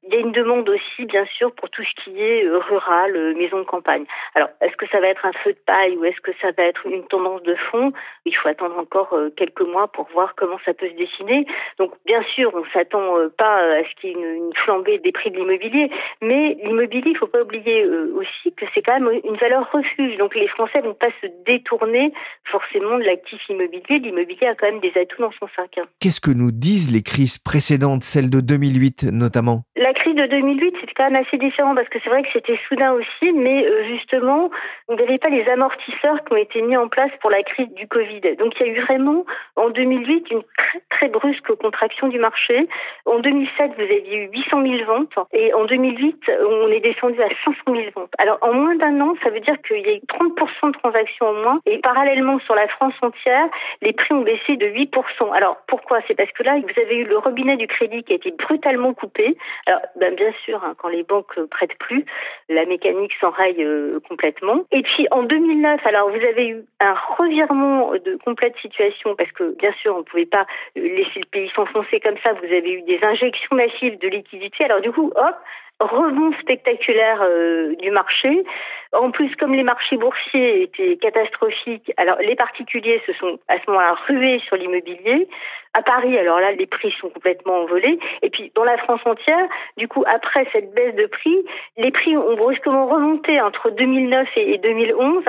Il 0.07 0.15
y 0.15 0.17
a 0.17 0.21
une 0.21 0.33
demande 0.33 0.69
aussi, 0.69 1.07
bien 1.07 1.25
sûr, 1.37 1.53
pour 1.53 1.71
tout 1.71 1.83
ce 1.83 2.05
qui 2.05 2.21
est 2.21 2.45
euh, 2.45 2.59
rural, 2.59 3.17
euh, 3.17 3.35
maison 3.35 3.59
de 3.59 3.65
campagne. 3.65 4.05
Alors, 4.35 4.51
est-ce 4.61 4.77
que 4.77 4.87
ça 4.89 5.01
va 5.01 5.09
être 5.09 5.25
un 5.25 5.33
feu 5.33 5.53
de 5.53 5.59
paille 5.67 5.97
ou 5.97 6.05
est-ce 6.05 6.21
que 6.21 6.33
ça 6.41 6.49
va 6.57 6.65
être 6.65 6.87
une 6.87 7.07
tendance 7.07 7.43
de 7.43 7.55
fond? 7.55 7.93
Il 8.27 8.37
faut 8.37 8.49
attendre 8.49 8.79
encore 8.79 9.17
quelques 9.37 9.63
mois 9.63 9.89
pour 9.89 10.07
voir 10.13 10.35
comment 10.35 10.59
ça 10.65 10.75
peut 10.75 10.89
se 10.89 10.95
dessiner. 10.95 11.47
Donc, 11.79 11.93
bien 12.05 12.23
sûr, 12.35 12.53
on 12.55 12.65
s'attend 12.73 13.15
pas 13.39 13.57
à 13.57 13.83
ce 13.85 14.01
qu'il 14.01 14.11
y 14.11 14.13
ait 14.13 14.37
une, 14.37 14.51
flambée 14.55 14.99
des 14.99 15.13
prix 15.13 15.31
de 15.31 15.37
l'immobilier, 15.37 15.91
mais 16.21 16.57
l'immobilier, 16.63 17.11
il 17.11 17.17
faut 17.17 17.27
pas 17.27 17.41
oublier 17.41 17.87
aussi 17.87 18.53
que 18.55 18.67
c'est 18.75 18.83
quand 18.83 19.01
même 19.01 19.21
une 19.25 19.37
valeur 19.37 19.71
refuge. 19.73 20.17
Donc, 20.19 20.35
les 20.35 20.49
Français 20.49 20.81
vont 20.81 20.95
pas 20.95 21.11
se 21.23 21.27
détourner 21.47 21.70
tourner 21.71 22.13
forcément 22.51 22.99
de 22.99 23.05
l'actif 23.05 23.41
immobilier. 23.49 24.01
L'immobilier 24.01 24.49
a 24.49 24.55
quand 24.55 24.67
même 24.67 24.81
des 24.81 24.93
atouts 25.01 25.23
dans 25.23 25.33
son 25.39 25.47
sac. 25.55 25.79
Qu'est-ce 26.01 26.21
que 26.21 26.33
nous 26.33 26.51
disent 26.51 26.93
les 26.93 27.03
crises 27.03 27.39
précédentes, 27.39 28.03
celle 28.03 28.29
de 28.29 28.41
2008 28.41 29.05
notamment? 29.13 29.63
La 29.77 29.95
crise 29.95 30.17
de 30.17 30.27
2008, 30.27 30.75
c'était 30.81 30.93
quand 30.97 31.11
même 31.11 31.23
assez 31.25 31.39
différent 31.39 31.75
parce 31.75 31.89
que 31.89 31.99
c'est 32.03 32.11
vrai 32.11 32.23
que 32.23 32.29
c'était 32.33 32.59
soudain 32.69 32.93
aussi, 32.93 33.33
mais 33.33 33.65
euh, 33.65 33.85
justement, 33.85 34.51
on 34.89 34.97
n'avait 34.97 35.19
pas 35.19 35.29
les 35.29 35.47
amortisseurs 35.49 36.25
qui 36.25 36.33
ont 36.33 36.37
été 36.37 36.61
mis 36.63 36.77
en 36.77 36.89
place 36.89 37.13
pour 37.21 37.31
la 37.31 37.43
crise 37.43 37.73
du 37.75 37.87
Covid. 37.87 38.21
Donc 38.39 38.53
il 38.59 38.67
y 38.67 38.71
a 38.71 38.73
eu 38.73 38.81
vraiment 38.83 39.25
en 39.57 39.71
2008 39.71 40.31
une 40.31 40.43
très 40.57 40.81
très 40.91 41.09
brusque 41.09 41.55
contraction 41.55 42.09
du 42.09 42.19
marché. 42.19 42.69
En 43.07 43.21
2007, 43.21 43.73
vous 43.77 43.83
aviez 43.83 44.25
eu 44.25 44.31
800 44.33 44.63
000 44.63 44.85
ventes 44.85 45.15
et 45.33 45.55
en 45.55 45.65
2008, 45.65 46.31
on 46.47 46.69
est 46.69 46.81
descendu 46.81 47.21
à 47.23 47.29
500 47.45 47.55
000 47.69 47.79
ventes. 47.95 48.13
Alors 48.19 48.39
en 48.43 48.53
moins 48.53 48.75
d'un 48.77 49.01
an, 49.01 49.15
ça 49.23 49.31
veut 49.31 49.41
dire 49.41 49.57
qu'il 49.67 49.81
y 49.81 49.89
a 49.89 49.95
eu 49.95 50.03
30% 50.09 50.73
de 50.73 50.79
transactions 50.79 51.27
en 51.27 51.35
moins 51.35 51.60
et 51.67 51.79
parallèlement 51.79 52.39
sur 52.41 52.55
la 52.55 52.69
France 52.69 52.95
entière, 53.03 53.49
les 53.83 53.93
prix 53.93 54.15
ont 54.15 54.23
baissé 54.23 54.57
de 54.57 54.67
8%. 54.67 55.33
Alors 55.35 55.57
pourquoi? 55.67 56.01
C'est 56.07 56.15
parce 56.15 56.31
que 56.33 56.43
là, 56.43 56.57
vous 56.57 56.81
avez 56.81 56.97
eu 56.97 57.05
le 57.05 57.19
robinet 57.19 57.57
du 57.57 57.67
crédit 57.67 58.03
qui 58.03 58.13
a 58.13 58.17
été 58.17 58.31
brutalement 58.31 58.95
coupé. 58.95 59.37
Alors 59.67 59.81
ben, 59.97 60.15
bien 60.15 60.33
sûr, 60.45 60.63
hein, 60.65 60.75
quand 60.79 60.89
les 60.89 61.03
banques 61.03 61.39
prêtent 61.51 61.79
plus, 61.79 62.05
la 62.49 62.65
mécanique 62.67 63.13
s'enraye 63.21 63.63
euh, 63.63 64.01
complètement. 64.09 64.65
Et 64.73 64.83
puis 64.83 65.07
en 65.11 65.23
2009, 65.23 65.81
alors 65.87 66.11
vous 66.11 66.25
avez 66.25 66.49
eu 66.49 66.65
un 66.81 66.95
revirement 67.19 67.93
de 67.93 68.17
complète 68.25 68.57
situation 68.61 69.15
parce 69.17 69.31
que 69.33 69.57
bien 69.57 69.73
sûr, 69.81 69.95
on 69.95 69.99
ne 69.99 70.05
pouvait 70.05 70.27
pas 70.27 70.47
laisser 70.77 71.21
le 71.21 71.31
pays 71.31 71.51
s'enfoncer 71.55 72.01
comme 72.01 72.17
ça. 72.23 72.33
Vous 72.33 72.45
avez 72.45 72.73
eu 72.73 72.83
des 72.83 73.01
injections 73.03 73.57
massives 73.57 73.99
de 73.99 74.09
liquidités. 74.09 74.65
Alors 74.65 74.81
du 74.81 74.93
coup, 74.93 75.13
hop, 75.15 75.37
rebond 75.81 76.33
spectaculaire 76.41 77.23
euh, 77.23 77.75
du 77.77 77.91
marché. 77.91 78.45
En 78.93 79.11
plus, 79.11 79.35
comme 79.37 79.55
les 79.55 79.63
marchés 79.63 79.97
boursiers 79.97 80.63
étaient 80.63 80.97
catastrophiques, 80.97 81.93
alors 81.97 82.19
les 82.19 82.35
particuliers 82.35 83.01
se 83.07 83.13
sont 83.15 83.39
à 83.49 83.57
ce 83.59 83.71
moment-là 83.71 83.97
rués 84.07 84.41
sur 84.47 84.57
l'immobilier. 84.57 85.29
À 85.75 85.83
Paris, 85.83 86.19
alors 86.19 86.41
là, 86.41 86.53
les 86.53 86.67
prix 86.67 86.93
sont 87.01 87.11
complètement 87.11 87.63
envolés. 87.63 87.99
Et 88.23 88.31
puis, 88.31 88.51
dans 88.57 88.65
la 88.65 88.77
France 88.79 89.01
entière, 89.05 89.47
du 89.77 89.87
coup, 89.87 90.05
après 90.07 90.47
cette 90.53 90.75
baisse 90.75 90.95
de 90.97 91.07
prix, 91.07 91.39
les 91.77 91.93
prix 91.93 92.17
ont 92.17 92.35
brusquement 92.35 92.87
remonté 92.87 93.41
entre 93.41 93.71
2009 93.71 94.29
et 94.37 94.59
2011. 94.59 95.25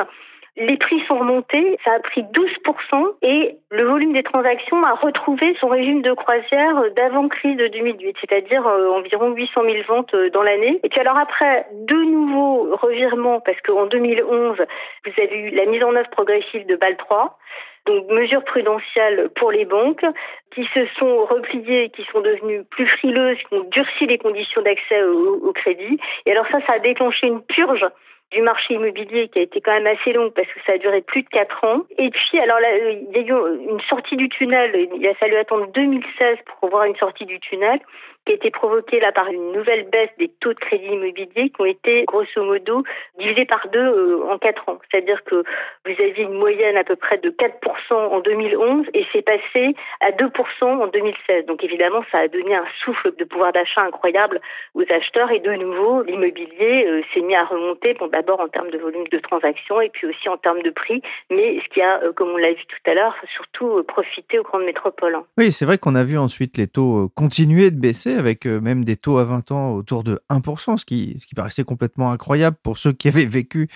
Les 0.57 0.75
prix 0.75 1.01
sont 1.07 1.17
remontés, 1.17 1.79
ça 1.85 1.93
a 1.93 1.99
pris 1.99 2.23
12% 2.23 3.15
et 3.21 3.55
le 3.69 3.85
volume 3.85 4.11
des 4.11 4.23
transactions 4.23 4.83
a 4.83 4.95
retrouvé 4.95 5.55
son 5.61 5.69
régime 5.69 6.01
de 6.01 6.11
croisière 6.13 6.91
d'avant-crise 6.93 7.55
de 7.55 7.67
2008, 7.67 8.17
c'est-à-dire 8.19 8.67
euh, 8.67 8.89
environ 8.89 9.31
800 9.31 9.61
000 9.63 9.75
ventes 9.87 10.13
euh, 10.13 10.29
dans 10.29 10.43
l'année. 10.43 10.81
Et 10.83 10.89
puis 10.89 10.99
alors 10.99 11.17
après, 11.17 11.65
de 11.71 11.95
nouveaux 11.95 12.75
revirements, 12.75 13.39
parce 13.39 13.61
qu'en 13.61 13.85
2011, 13.85 14.57
vous 15.05 15.23
avez 15.23 15.37
eu 15.37 15.49
la 15.51 15.65
mise 15.67 15.83
en 15.85 15.95
œuvre 15.95 16.09
progressive 16.09 16.65
de 16.65 16.75
BAL 16.75 16.97
3, 16.97 17.37
donc 17.85 18.09
mesures 18.09 18.43
prudentielles 18.43 19.29
pour 19.37 19.51
les 19.51 19.63
banques 19.63 20.05
qui 20.53 20.67
se 20.73 20.85
sont 20.99 21.25
repliées, 21.27 21.91
qui 21.95 22.03
sont 22.11 22.19
devenues 22.19 22.65
plus 22.65 22.87
frileuses, 22.87 23.37
qui 23.47 23.55
ont 23.55 23.67
durci 23.71 24.05
les 24.05 24.17
conditions 24.17 24.61
d'accès 24.61 25.01
au, 25.03 25.47
au 25.47 25.53
crédit. 25.53 25.97
Et 26.25 26.33
alors 26.33 26.45
ça, 26.51 26.59
ça 26.67 26.73
a 26.73 26.79
déclenché 26.79 27.27
une 27.27 27.41
purge 27.41 27.85
du 28.31 28.41
marché 28.41 28.73
immobilier 28.75 29.27
qui 29.29 29.39
a 29.39 29.41
été 29.43 29.61
quand 29.61 29.73
même 29.73 29.87
assez 29.87 30.13
longue 30.13 30.31
parce 30.33 30.47
que 30.47 30.59
ça 30.65 30.73
a 30.73 30.77
duré 30.77 31.01
plus 31.01 31.23
de 31.23 31.29
quatre 31.29 31.63
ans. 31.63 31.81
Et 31.97 32.09
puis, 32.09 32.39
alors 32.39 32.59
là, 32.59 32.69
il 32.77 33.11
y 33.11 33.17
a 33.17 33.21
eu 33.21 33.69
une 33.69 33.81
sortie 33.89 34.15
du 34.15 34.29
tunnel. 34.29 34.87
Il 34.95 35.07
a 35.07 35.13
fallu 35.15 35.35
attendre 35.35 35.67
2016 35.73 36.37
pour 36.45 36.69
voir 36.69 36.85
une 36.85 36.95
sortie 36.95 37.25
du 37.25 37.39
tunnel 37.39 37.79
qui 38.25 38.33
a 38.33 38.35
été 38.35 38.51
provoquée 38.51 38.99
là 38.99 39.11
par 39.11 39.27
une 39.27 39.51
nouvelle 39.51 39.89
baisse 39.89 40.09
des 40.19 40.29
taux 40.39 40.53
de 40.53 40.59
crédit 40.59 40.85
immobilier 40.85 41.49
qui 41.49 41.59
ont 41.59 41.65
été 41.65 42.03
grosso 42.05 42.43
modo 42.43 42.83
divisés 43.17 43.45
par 43.45 43.67
deux 43.69 43.79
euh, 43.79 44.29
en 44.29 44.37
quatre 44.37 44.67
ans. 44.69 44.79
C'est-à-dire 44.89 45.23
que 45.23 45.43
vous 45.85 45.91
aviez 45.91 46.23
une 46.23 46.37
moyenne 46.37 46.77
à 46.77 46.83
peu 46.83 46.95
près 46.95 47.17
de 47.17 47.29
4% 47.29 47.93
en 47.93 48.19
2011 48.19 48.85
et 48.93 49.05
c'est 49.11 49.23
passé 49.23 49.75
à 50.01 50.11
2% 50.11 50.29
en 50.63 50.87
2016. 50.87 51.45
Donc 51.47 51.63
évidemment, 51.63 52.03
ça 52.11 52.19
a 52.19 52.27
donné 52.27 52.55
un 52.55 52.65
souffle 52.83 53.15
de 53.17 53.23
pouvoir 53.23 53.53
d'achat 53.53 53.81
incroyable 53.81 54.39
aux 54.75 54.83
acheteurs 54.83 55.31
et 55.31 55.39
de 55.39 55.53
nouveau, 55.53 56.03
l'immobilier 56.03 56.85
euh, 56.87 57.01
s'est 57.13 57.21
mis 57.21 57.35
à 57.35 57.45
remonter, 57.45 57.95
bon 57.95 58.07
d'abord 58.07 58.39
en 58.39 58.47
termes 58.47 58.69
de 58.69 58.77
volume 58.77 59.07
de 59.11 59.19
transactions 59.19 59.81
et 59.81 59.89
puis 59.89 60.07
aussi 60.07 60.29
en 60.29 60.37
termes 60.37 60.61
de 60.61 60.69
prix, 60.69 61.01
mais 61.31 61.59
ce 61.63 61.73
qui 61.73 61.81
a, 61.81 62.01
euh, 62.03 62.13
comme 62.13 62.29
on 62.29 62.37
l'a 62.37 62.53
vu 62.53 62.65
tout 62.67 62.89
à 62.89 62.93
l'heure, 62.93 63.15
surtout 63.33 63.83
profité 63.83 64.37
aux 64.37 64.43
grandes 64.43 64.65
métropoles. 64.65 65.17
Oui, 65.37 65.51
c'est 65.51 65.65
vrai 65.65 65.79
qu'on 65.79 65.95
a 65.95 66.03
vu 66.03 66.17
ensuite 66.17 66.57
les 66.57 66.67
taux 66.67 67.09
continuer 67.15 67.71
de 67.71 67.79
baisser 67.79 68.10
avec 68.15 68.45
euh, 68.45 68.59
même 68.59 68.83
des 68.83 68.95
taux 68.95 69.17
à 69.17 69.23
20 69.23 69.51
ans 69.51 69.73
autour 69.73 70.03
de 70.03 70.19
1%, 70.29 70.77
ce 70.77 70.85
qui, 70.85 71.17
ce 71.19 71.25
qui 71.25 71.35
paraissait 71.35 71.63
complètement 71.63 72.11
incroyable 72.11 72.57
pour 72.61 72.77
ceux 72.77 72.91
qui 72.91 73.07
avaient 73.09 73.25
vécu 73.25 73.67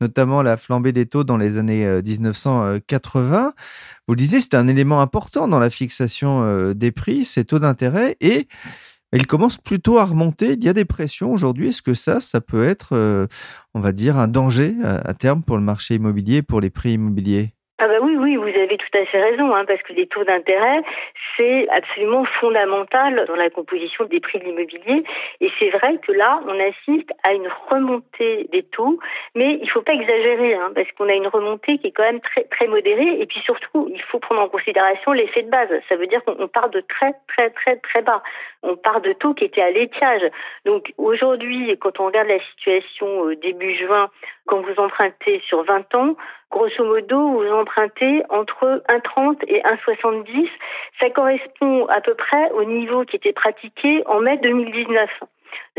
notamment 0.00 0.42
la 0.42 0.56
flambée 0.56 0.92
des 0.92 1.06
taux 1.06 1.24
dans 1.24 1.36
les 1.36 1.58
années 1.58 1.86
1980. 2.02 3.46
Euh, 3.46 3.50
Vous 4.06 4.14
le 4.14 4.18
disiez, 4.18 4.40
c'est 4.40 4.54
un 4.54 4.68
élément 4.68 5.00
important 5.00 5.48
dans 5.48 5.58
la 5.58 5.70
fixation 5.70 6.42
euh, 6.42 6.74
des 6.74 6.92
prix, 6.92 7.24
ces 7.24 7.44
taux 7.44 7.58
d'intérêt, 7.58 8.16
et 8.20 8.48
ils 9.12 9.26
commencent 9.26 9.58
plutôt 9.58 9.98
à 9.98 10.04
remonter. 10.04 10.52
Il 10.52 10.64
y 10.64 10.68
a 10.68 10.74
des 10.74 10.84
pressions 10.84 11.32
aujourd'hui. 11.32 11.68
Est-ce 11.68 11.82
que 11.82 11.94
ça, 11.94 12.20
ça 12.20 12.42
peut 12.42 12.64
être, 12.64 12.94
on 13.72 13.80
va 13.80 13.92
dire, 13.92 14.18
un 14.18 14.28
danger 14.28 14.74
à 14.84 15.14
terme 15.14 15.42
pour 15.42 15.56
le 15.56 15.62
marché 15.62 15.94
immobilier, 15.94 16.42
pour 16.42 16.60
les 16.60 16.68
prix 16.68 16.92
immobiliers 16.92 17.54
ah 17.80 17.86
bah 17.86 17.98
oui, 18.02 18.16
oui, 18.18 18.34
vous 18.34 18.42
avez 18.42 18.66
tout 18.90 18.98
à 18.98 19.04
fait 19.06 19.22
raison, 19.22 19.54
hein, 19.54 19.64
parce 19.66 19.82
que 19.82 19.92
les 19.92 20.06
taux 20.06 20.24
d'intérêt, 20.24 20.82
c'est 21.36 21.68
absolument 21.70 22.24
fondamental 22.40 23.24
dans 23.26 23.36
la 23.36 23.50
composition 23.50 24.04
des 24.04 24.20
prix 24.20 24.38
de 24.38 24.44
l'immobilier. 24.44 25.04
Et 25.40 25.50
c'est 25.58 25.70
vrai 25.70 25.98
que 25.98 26.12
là, 26.12 26.40
on 26.46 26.58
assiste 26.58 27.10
à 27.22 27.32
une 27.32 27.48
remontée 27.70 28.48
des 28.50 28.62
taux, 28.62 28.98
mais 29.34 29.58
il 29.62 29.70
faut 29.70 29.82
pas 29.82 29.92
exagérer, 29.92 30.54
hein, 30.54 30.72
parce 30.74 30.90
qu'on 30.92 31.08
a 31.08 31.14
une 31.14 31.26
remontée 31.26 31.78
qui 31.78 31.88
est 31.88 31.92
quand 31.92 32.04
même 32.04 32.20
très 32.20 32.44
très 32.44 32.66
modérée. 32.66 33.20
Et 33.20 33.26
puis 33.26 33.40
surtout, 33.40 33.88
il 33.92 34.02
faut 34.02 34.18
prendre 34.18 34.40
en 34.40 34.48
considération 34.48 35.12
l'effet 35.12 35.42
de 35.42 35.50
base. 35.50 35.68
Ça 35.88 35.96
veut 35.96 36.06
dire 36.06 36.22
qu'on 36.24 36.48
part 36.48 36.70
de 36.70 36.80
très 36.80 37.12
très 37.28 37.50
très 37.50 37.76
très 37.76 38.02
bas. 38.02 38.22
On 38.62 38.76
part 38.76 39.00
de 39.00 39.12
taux 39.12 39.34
qui 39.34 39.44
étaient 39.44 39.62
à 39.62 39.70
l'étiage. 39.70 40.22
Donc 40.64 40.92
aujourd'hui, 40.98 41.76
quand 41.80 42.00
on 42.00 42.06
regarde 42.06 42.28
la 42.28 42.40
situation 42.40 43.28
euh, 43.28 43.36
début 43.36 43.74
juin, 43.76 44.10
quand 44.48 44.62
vous 44.62 44.80
empruntez 44.82 45.40
sur 45.46 45.62
20 45.62 45.94
ans, 45.94 46.16
grosso 46.50 46.82
modo, 46.84 47.32
vous 47.32 47.52
empruntez 47.52 48.22
entre 48.30 48.82
1,30 48.88 49.44
et 49.46 49.60
1,70. 49.60 50.48
Ça 50.98 51.10
correspond 51.10 51.86
à 51.86 52.00
peu 52.00 52.14
près 52.14 52.50
au 52.52 52.64
niveau 52.64 53.04
qui 53.04 53.16
était 53.16 53.32
pratiqué 53.32 54.02
en 54.06 54.20
mai 54.20 54.38
2019. 54.38 55.08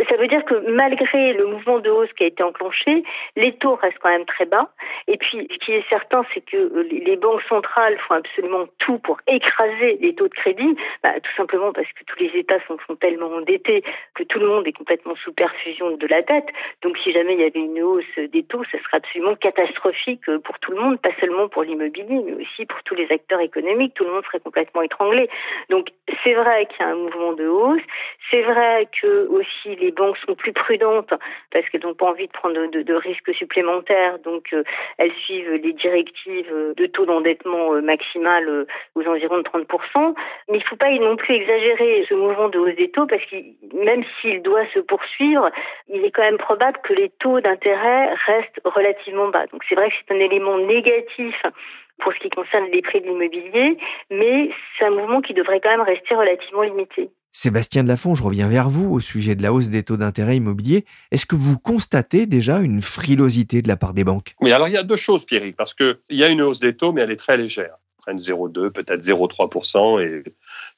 Ça 0.07 0.15
veut 0.15 0.27
dire 0.27 0.45
que 0.45 0.55
malgré 0.69 1.33
le 1.33 1.45
mouvement 1.45 1.79
de 1.79 1.89
hausse 1.89 2.11
qui 2.13 2.23
a 2.23 2.27
été 2.27 2.41
enclenché, 2.43 3.03
les 3.35 3.53
taux 3.53 3.75
restent 3.75 3.99
quand 3.99 4.09
même 4.09 4.25
très 4.25 4.45
bas. 4.45 4.69
Et 5.07 5.17
puis, 5.17 5.47
ce 5.51 5.57
qui 5.57 5.73
est 5.73 5.83
certain, 5.89 6.23
c'est 6.33 6.41
que 6.41 6.57
euh, 6.57 6.83
les 6.89 7.17
banques 7.17 7.41
centrales 7.49 7.97
font 8.07 8.15
absolument 8.15 8.65
tout 8.79 8.99
pour 8.99 9.19
écraser 9.27 9.97
les 9.99 10.15
taux 10.15 10.27
de 10.27 10.33
crédit, 10.33 10.75
bah, 11.03 11.19
tout 11.19 11.31
simplement 11.35 11.73
parce 11.73 11.87
que 11.93 12.03
tous 12.05 12.19
les 12.19 12.39
États 12.39 12.59
sont, 12.67 12.77
tellement 12.99 13.27
endettés 13.27 13.83
que 14.15 14.23
tout 14.23 14.39
le 14.39 14.47
monde 14.47 14.67
est 14.67 14.73
complètement 14.73 15.15
sous 15.23 15.31
perfusion 15.31 15.95
de 15.95 16.07
la 16.07 16.21
dette. 16.21 16.47
Donc, 16.81 16.97
si 16.97 17.11
jamais 17.11 17.33
il 17.33 17.39
y 17.39 17.43
avait 17.43 17.59
une 17.59 17.81
hausse 17.81 18.17
des 18.17 18.43
taux, 18.43 18.63
ce 18.71 18.77
serait 18.77 18.97
absolument 18.97 19.35
catastrophique 19.35 20.25
pour 20.43 20.59
tout 20.59 20.71
le 20.71 20.81
monde, 20.81 20.99
pas 20.99 21.11
seulement 21.19 21.47
pour 21.47 21.63
l'immobilier, 21.63 22.21
mais 22.25 22.33
aussi 22.33 22.65
pour 22.65 22.81
tous 22.83 22.95
les 22.95 23.09
acteurs 23.11 23.39
économiques. 23.41 23.93
Tout 23.93 24.05
le 24.05 24.11
monde 24.11 24.25
serait 24.25 24.39
complètement 24.39 24.81
étranglé. 24.81 25.29
Donc, 25.69 25.89
c'est 26.23 26.33
vrai 26.33 26.65
qu'il 26.65 26.85
y 26.85 26.89
a 26.89 26.91
un 26.91 26.95
mouvement 26.95 27.33
de 27.33 27.47
hausse. 27.47 27.81
C'est 28.31 28.41
vrai 28.41 28.87
que 29.01 29.27
aussi 29.27 29.75
les 29.75 29.88
banques 29.91 30.17
sont 30.25 30.35
plus 30.35 30.53
prudentes 30.53 31.13
parce 31.51 31.67
qu'elles 31.69 31.83
n'ont 31.83 31.93
pas 31.93 32.07
envie 32.07 32.27
de 32.27 32.31
prendre 32.31 32.55
de, 32.67 32.93
risques 32.93 33.33
supplémentaires. 33.33 34.19
Donc, 34.19 34.53
euh, 34.53 34.63
elles 34.97 35.13
suivent 35.25 35.53
les 35.53 35.73
directives 35.73 36.51
de 36.75 36.85
taux 36.87 37.05
d'endettement 37.05 37.73
euh, 37.73 37.81
maximal 37.81 38.47
euh, 38.47 38.67
aux 38.95 39.07
environs 39.07 39.37
de 39.37 39.43
30%. 39.43 40.15
Mais 40.49 40.57
il 40.57 40.61
ne 40.61 40.65
faut 40.65 40.75
pas 40.75 40.89
non 40.91 41.15
plus 41.15 41.35
exagérer 41.35 42.05
ce 42.09 42.13
mouvement 42.13 42.49
de 42.49 42.59
hausse 42.59 42.75
des 42.75 42.91
taux 42.91 43.05
parce 43.05 43.23
que 43.25 43.35
même 43.73 44.03
s'il 44.19 44.41
doit 44.41 44.65
se 44.73 44.79
poursuivre, 44.79 45.49
il 45.87 46.03
est 46.03 46.11
quand 46.11 46.23
même 46.23 46.37
probable 46.37 46.79
que 46.83 46.93
les 46.93 47.09
taux 47.19 47.39
d'intérêt 47.39 48.13
restent 48.25 48.61
relativement 48.65 49.29
bas. 49.29 49.45
Donc, 49.47 49.63
c'est 49.67 49.75
vrai 49.75 49.89
que 49.89 49.95
c'est 50.07 50.13
un 50.13 50.19
élément 50.19 50.57
négatif 50.57 51.35
pour 51.99 52.13
ce 52.13 52.19
qui 52.19 52.29
concerne 52.29 52.65
les 52.71 52.81
prix 52.81 53.01
de 53.01 53.07
l'immobilier, 53.07 53.77
mais 54.09 54.49
c'est 54.77 54.85
un 54.85 54.91
mouvement 54.91 55.21
qui 55.21 55.33
devrait 55.33 55.59
quand 55.59 55.69
même 55.69 55.81
rester 55.81 56.15
relativement 56.15 56.63
limité. 56.63 57.09
Sébastien 57.31 57.83
Delafont, 57.83 58.15
je 58.15 58.23
reviens 58.23 58.49
vers 58.49 58.69
vous 58.69 58.91
au 58.91 58.99
sujet 58.99 59.35
de 59.35 59.43
la 59.43 59.53
hausse 59.53 59.69
des 59.69 59.83
taux 59.83 59.97
d'intérêt 59.97 60.37
immobiliers. 60.37 60.85
Est-ce 61.11 61.25
que 61.25 61.35
vous 61.35 61.59
constatez 61.59 62.25
déjà 62.25 62.59
une 62.59 62.81
frilosité 62.81 63.61
de 63.61 63.67
la 63.67 63.77
part 63.77 63.93
des 63.93 64.03
banques? 64.03 64.35
Oui, 64.41 64.51
alors 64.51 64.67
il 64.67 64.73
y 64.73 64.77
a 64.77 64.83
deux 64.83 64.95
choses, 64.95 65.25
Pierrick, 65.25 65.55
parce 65.55 65.73
qu'il 65.73 65.95
y 66.09 66.23
a 66.23 66.29
une 66.29 66.41
hausse 66.41 66.59
des 66.59 66.75
taux, 66.75 66.91
mais 66.91 67.01
elle 67.01 67.11
est 67.11 67.17
très 67.17 67.37
légère. 67.37 67.75
Prennent 67.97 68.19
0,2, 68.19 68.71
peut-être 68.71 69.03
0,3%. 69.03 70.01
Et 70.01 70.23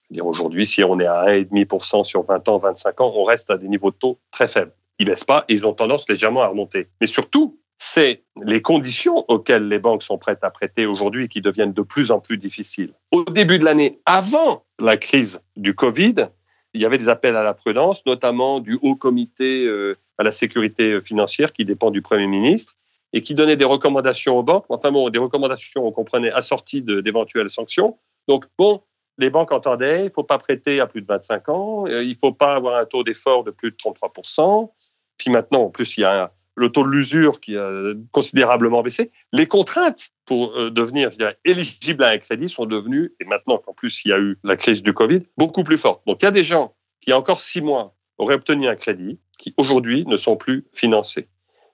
dire 0.09 0.25
aujourd'hui, 0.25 0.65
si 0.65 0.83
on 0.83 0.99
est 0.99 1.05
à 1.05 1.25
1,5% 1.27 2.03
sur 2.03 2.23
20 2.23 2.49
ans, 2.49 2.57
25 2.57 3.01
ans, 3.01 3.13
on 3.15 3.23
reste 3.23 3.49
à 3.49 3.57
des 3.57 3.69
niveaux 3.69 3.91
de 3.91 3.95
taux 3.95 4.19
très 4.31 4.47
faibles. 4.47 4.73
Ils 4.99 5.05
baissent 5.05 5.23
pas 5.23 5.45
ils 5.47 5.65
ont 5.65 5.73
tendance 5.73 6.07
légèrement 6.09 6.41
à 6.41 6.47
remonter. 6.47 6.89
Mais 6.99 7.07
surtout, 7.07 7.57
c'est 7.79 8.23
les 8.43 8.61
conditions 8.61 9.25
auxquelles 9.27 9.67
les 9.67 9.79
banques 9.79 10.03
sont 10.03 10.17
prêtes 10.17 10.43
à 10.43 10.51
prêter 10.51 10.85
aujourd'hui 10.85 11.29
qui 11.29 11.41
deviennent 11.41 11.73
de 11.73 11.81
plus 11.81 12.11
en 12.11 12.19
plus 12.19 12.37
difficiles. 12.37 12.93
Au 13.11 13.23
début 13.23 13.57
de 13.57 13.65
l'année, 13.65 13.99
avant 14.05 14.65
la 14.79 14.97
crise 14.97 15.41
du 15.55 15.73
Covid, 15.73 16.27
il 16.73 16.81
y 16.81 16.85
avait 16.85 16.97
des 16.97 17.09
appels 17.09 17.35
à 17.35 17.43
la 17.43 17.53
prudence, 17.53 18.05
notamment 18.05 18.59
du 18.59 18.79
Haut 18.81 18.95
Comité 18.95 19.65
euh, 19.65 19.97
à 20.17 20.23
la 20.23 20.31
sécurité 20.31 21.01
financière 21.01 21.53
qui 21.53 21.65
dépend 21.65 21.91
du 21.91 22.01
Premier 22.01 22.27
ministre 22.27 22.75
et 23.13 23.21
qui 23.21 23.35
donnait 23.35 23.57
des 23.57 23.65
recommandations 23.65 24.37
aux 24.37 24.43
banques. 24.43 24.65
Enfin 24.69 24.91
bon, 24.91 25.09
des 25.09 25.19
recommandations, 25.19 25.85
on 25.85 25.91
comprenait, 25.91 26.31
assorties 26.31 26.81
d'éventuelles 26.81 27.49
sanctions. 27.49 27.97
Donc 28.27 28.45
bon, 28.57 28.81
les 29.17 29.29
banques 29.29 29.51
entendaient, 29.51 30.01
il 30.01 30.05
ne 30.05 30.09
faut 30.09 30.23
pas 30.23 30.37
prêter 30.37 30.79
à 30.79 30.87
plus 30.87 31.01
de 31.01 31.07
25 31.07 31.49
ans, 31.49 31.87
euh, 31.87 32.03
il 32.03 32.11
ne 32.11 32.17
faut 32.17 32.31
pas 32.31 32.55
avoir 32.55 32.77
un 32.77 32.85
taux 32.85 33.03
d'effort 33.03 33.43
de 33.43 33.51
plus 33.51 33.71
de 33.71 33.75
33%. 33.75 34.71
Puis 35.17 35.29
maintenant, 35.29 35.63
en 35.63 35.69
plus, 35.69 35.97
il 35.97 36.01
y 36.01 36.05
a 36.05 36.31
le 36.55 36.69
taux 36.69 36.83
de 36.83 36.89
l'usure 36.89 37.39
qui 37.39 37.57
a 37.57 37.93
considérablement 38.11 38.83
baissé. 38.83 39.11
Les 39.31 39.47
contraintes 39.47 40.09
pour 40.25 40.55
euh, 40.55 40.69
devenir 40.69 41.09
éligible 41.45 42.03
à 42.03 42.09
un 42.09 42.17
crédit 42.17 42.49
sont 42.49 42.65
devenues, 42.65 43.13
et 43.19 43.25
maintenant 43.25 43.57
qu'en 43.57 43.73
plus 43.73 44.03
il 44.05 44.09
y 44.09 44.13
a 44.13 44.19
eu 44.19 44.37
la 44.43 44.57
crise 44.57 44.83
du 44.83 44.93
Covid, 44.93 45.23
beaucoup 45.37 45.63
plus 45.63 45.77
fortes. 45.77 46.01
Donc 46.05 46.21
il 46.21 46.25
y 46.25 46.27
a 46.27 46.31
des 46.31 46.43
gens 46.43 46.75
qui, 47.01 47.09
il 47.09 47.09
y 47.11 47.13
a 47.13 47.17
encore 47.17 47.41
six 47.41 47.61
mois, 47.61 47.95
auraient 48.17 48.35
obtenu 48.35 48.67
un 48.67 48.75
crédit, 48.75 49.19
qui 49.37 49.53
aujourd'hui 49.57 50.05
ne 50.05 50.17
sont 50.17 50.37
plus 50.37 50.65
financés. 50.73 51.27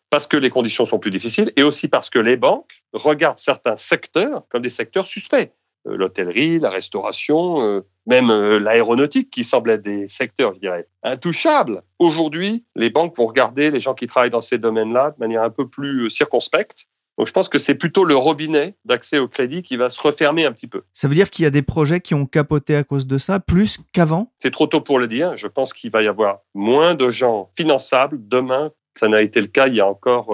Parce 0.10 0.26
que 0.26 0.38
les 0.38 0.50
conditions 0.50 0.86
sont 0.86 1.00
plus 1.00 1.12
difficiles 1.12 1.52
et 1.58 1.64
aussi 1.64 1.90
parce 1.90 2.10
que 2.10 2.20
les 2.20 2.38
banques 2.38 2.82
regardent 2.94 3.40
certains 3.40 3.76
secteurs 3.76 4.48
comme 4.50 4.62
des 4.62 4.70
secteurs 4.70 5.06
suspects. 5.06 5.52
Euh, 5.88 5.98
l'hôtellerie, 5.98 6.60
la 6.60 6.70
restauration, 6.70 7.62
euh, 7.62 7.82
même 8.06 8.30
euh, 8.30 8.60
l'aéronautique, 8.60 9.30
qui 9.30 9.44
semblait 9.44 9.78
des 9.78 10.08
secteurs, 10.08 10.54
je 10.56 10.60
dirais, 10.60 10.88
intouchables. 11.04 11.82
Aujourd'hui, 12.00 12.66
les 12.76 12.90
banques 12.90 13.16
vont 13.18 13.28
regarder 13.28 13.72
les 13.72 13.80
gens 13.80 13.94
qui 13.94 14.08
travaillent 14.08 14.30
dans 14.30 14.42
ces 14.42 14.58
domaines-là 14.58 15.12
de 15.12 15.20
manière 15.20 15.44
un 15.44 15.50
peu 15.50 15.68
plus 15.68 16.10
circonspecte. 16.10 16.86
Donc 17.18 17.26
je 17.26 17.34
pense 17.34 17.50
que 17.50 17.58
c'est 17.58 17.74
plutôt 17.74 18.04
le 18.04 18.16
robinet 18.16 18.76
d'accès 18.86 19.18
au 19.18 19.28
crédit 19.28 19.64
qui 19.64 19.76
va 19.76 19.90
se 19.90 20.00
refermer 20.00 20.46
un 20.46 20.52
petit 20.52 20.68
peu. 20.68 20.84
Ça 20.94 21.08
veut 21.08 21.16
dire 21.16 21.32
qu'il 21.32 21.44
y 21.44 21.48
a 21.48 21.50
des 21.50 21.64
projets 21.64 22.00
qui 22.00 22.14
ont 22.14 22.28
capoté 22.28 22.76
à 22.76 22.84
cause 22.84 23.08
de 23.08 23.18
ça, 23.18 23.40
plus 23.40 23.80
qu'avant? 23.92 24.32
C'est 24.38 24.52
trop 24.52 24.68
tôt 24.68 24.82
pour 24.82 25.00
le 25.00 25.08
dire. 25.08 25.36
Je 25.36 25.48
pense 25.48 25.74
qu'il 25.74 25.90
va 25.90 26.04
y 26.04 26.08
avoir 26.08 26.42
moins 26.54 26.94
de 26.94 27.10
gens 27.10 27.50
finançables 27.58 28.20
demain. 28.28 28.72
Ça 29.00 29.08
n'a 29.08 29.24
été 29.24 29.42
le 29.42 29.48
cas 29.48 29.68
il 29.68 29.76
y 29.76 29.82
a 29.82 29.88
encore 29.88 30.28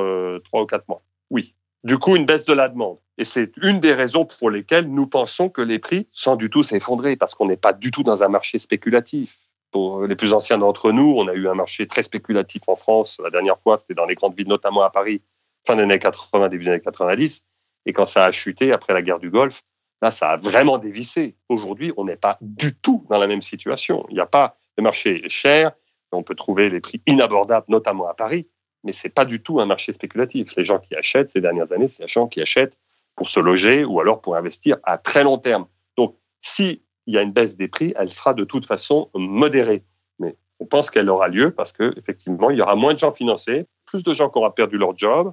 trois 0.44 0.64
ou 0.64 0.66
quatre 0.66 0.88
mois. 0.90 1.02
Oui. 1.30 1.56
Du 1.86 1.98
coup, 1.98 2.18
une 2.18 2.26
baisse 2.26 2.44
de 2.44 2.54
la 2.54 2.68
demande. 2.68 2.98
Et 3.18 3.26
c'est 3.26 3.52
une 3.62 3.80
des 3.80 3.94
raisons 3.94 4.26
pour 4.26 4.50
lesquelles 4.50 4.88
nous 4.88 5.08
pensons 5.08 5.50
que 5.50 5.62
les 5.62 5.80
prix, 5.80 6.08
sans 6.10 6.36
du 6.36 6.50
tout 6.50 6.64
s'effondrer, 6.64 7.16
parce 7.16 7.36
qu'on 7.36 7.46
n'est 7.46 7.58
pas 7.58 7.74
du 7.74 7.92
tout 7.92 8.04
dans 8.04 8.24
un 8.24 8.28
marché 8.28 8.58
spéculatif. 8.58 9.38
Pour 9.72 10.04
les 10.06 10.16
plus 10.16 10.34
anciens 10.34 10.58
d'entre 10.58 10.92
nous, 10.92 11.16
on 11.18 11.28
a 11.28 11.34
eu 11.34 11.48
un 11.48 11.54
marché 11.54 11.88
très 11.88 12.04
spéculatif 12.04 12.64
en 12.68 12.76
France. 12.76 13.20
La 13.24 13.30
dernière 13.30 13.60
fois, 13.60 13.78
c'était 13.78 13.94
dans 13.94 14.06
les 14.06 14.16
grandes 14.16 14.36
villes, 14.36 14.48
notamment 14.48 14.84
à 14.84 14.90
Paris, 14.90 15.22
fin 15.66 15.76
des 15.76 15.84
années 15.84 16.00
80, 16.00 16.50
début 16.50 16.66
des 16.66 16.72
années 16.72 16.82
90. 16.82 17.44
Et 17.86 17.94
quand 17.94 18.06
ça 18.06 18.26
a 18.26 18.32
chuté 18.32 18.72
après 18.72 18.94
la 18.94 19.02
guerre 19.02 19.20
du 19.20 19.30
Golfe, 19.30 19.64
là, 20.02 20.12
ça 20.12 20.32
a 20.32 20.38
vraiment 20.38 20.78
dévissé. 20.78 21.36
Aujourd'hui, 21.50 21.92
on 21.98 22.06
n'est 22.06 22.18
pas 22.18 22.38
du 22.42 22.76
tout 22.76 23.06
dans 23.10 23.18
la 23.18 23.28
même 23.28 23.42
situation. 23.42 24.06
Il 24.10 24.16
n'y 24.16 24.22
a 24.22 24.26
pas, 24.26 24.58
le 24.78 24.84
marché 24.84 25.24
cher, 25.28 25.72
on 26.12 26.24
peut 26.24 26.36
trouver 26.36 26.70
les 26.70 26.80
prix 26.80 27.02
inabordables, 27.08 27.66
notamment 27.70 28.08
à 28.08 28.14
Paris, 28.14 28.48
mais 28.84 28.92
c'est 28.92 29.10
pas 29.10 29.26
du 29.26 29.42
tout 29.42 29.60
un 29.60 29.66
marché 29.66 29.94
spéculatif. 29.94 30.56
Les 30.56 30.66
gens 30.66 30.80
qui 30.80 30.96
achètent 30.96 31.32
ces 31.32 31.42
dernières 31.42 31.72
années, 31.72 31.88
c'est 31.88 32.04
des 32.04 32.10
gens 32.10 32.28
qui 32.28 32.42
achètent 32.42 32.78
pour 33.16 33.30
se 33.30 33.40
loger 33.40 33.86
ou 33.86 34.00
alors 34.00 34.22
pour 34.22 34.36
investir 34.36 34.78
à 34.84 34.98
très 34.98 35.24
long 35.24 35.38
terme. 35.38 35.66
Donc, 35.98 36.16
s'il 36.42 36.82
y 37.08 37.18
a 37.18 37.22
une 37.22 37.32
baisse 37.32 37.56
des 37.56 37.68
prix, 37.68 37.94
elle 37.98 38.10
sera 38.10 38.34
de 38.34 38.44
toute 38.44 38.66
façon 38.66 39.10
modérée. 39.14 39.84
Mais 40.20 40.36
on 40.60 40.66
pense 40.66 40.90
qu'elle 40.90 41.10
aura 41.10 41.28
lieu 41.28 41.52
parce 41.52 41.72
qu'effectivement, 41.72 42.50
il 42.50 42.58
y 42.58 42.62
aura 42.62 42.76
moins 42.76 42.94
de 42.94 43.00
gens 43.00 43.12
financés, 43.12 43.68
plus 43.86 44.04
de 44.04 44.14
gens 44.14 44.30
qui 44.30 44.38
auront 44.38 44.52
perdu 44.52 44.78
leur 44.78 44.98
job, 44.98 45.32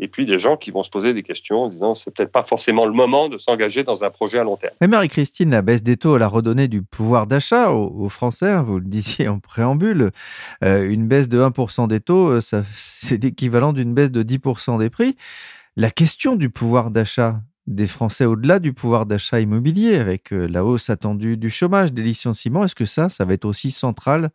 et 0.00 0.08
puis 0.08 0.26
des 0.26 0.38
gens 0.38 0.56
qui 0.56 0.70
vont 0.70 0.82
se 0.82 0.90
poser 0.90 1.12
des 1.12 1.22
questions 1.22 1.64
en 1.64 1.68
disant 1.68 1.94
c'est 1.94 2.14
peut-être 2.14 2.30
pas 2.30 2.44
forcément 2.44 2.86
le 2.86 2.92
moment 2.92 3.28
de 3.28 3.36
s'engager 3.36 3.82
dans 3.82 4.04
un 4.04 4.10
projet 4.10 4.38
à 4.38 4.44
long 4.44 4.56
terme. 4.56 4.74
Mais 4.80 4.86
Marie-Christine, 4.86 5.50
la 5.50 5.62
baisse 5.62 5.82
des 5.82 5.96
taux, 5.96 6.16
elle 6.16 6.22
a 6.22 6.28
redonné 6.28 6.68
du 6.68 6.82
pouvoir 6.82 7.26
d'achat 7.26 7.72
aux, 7.72 8.08
Français, 8.08 8.50
hein, 8.50 8.62
vous 8.62 8.78
le 8.78 8.84
disiez 8.84 9.28
en 9.28 9.40
préambule. 9.40 10.10
Euh, 10.64 10.88
une 10.88 11.06
baisse 11.08 11.28
de 11.28 11.40
1% 11.40 11.88
des 11.88 12.00
taux, 12.00 12.30
euh, 12.30 12.40
c'est 12.74 13.22
l'équivalent 13.22 13.72
d'une 13.72 13.92
baisse 13.92 14.10
de 14.10 14.22
10% 14.22 14.78
des 14.78 14.90
prix. 14.90 15.16
La 15.78 15.92
question 15.92 16.34
du 16.34 16.50
pouvoir 16.50 16.90
d'achat 16.90 17.40
des 17.68 17.86
Français 17.86 18.24
au-delà 18.24 18.58
du 18.58 18.72
pouvoir 18.72 19.06
d'achat 19.06 19.38
immobilier, 19.38 19.94
avec 19.94 20.32
euh, 20.32 20.48
la 20.48 20.64
hausse 20.64 20.90
attendue 20.90 21.36
du 21.36 21.50
chômage, 21.50 21.92
des 21.92 22.02
licenciements, 22.02 22.64
est-ce 22.64 22.74
que 22.74 22.84
ça, 22.84 23.08
ça 23.08 23.24
va 23.24 23.34
être 23.34 23.44
aussi 23.44 23.70
central 23.70 24.30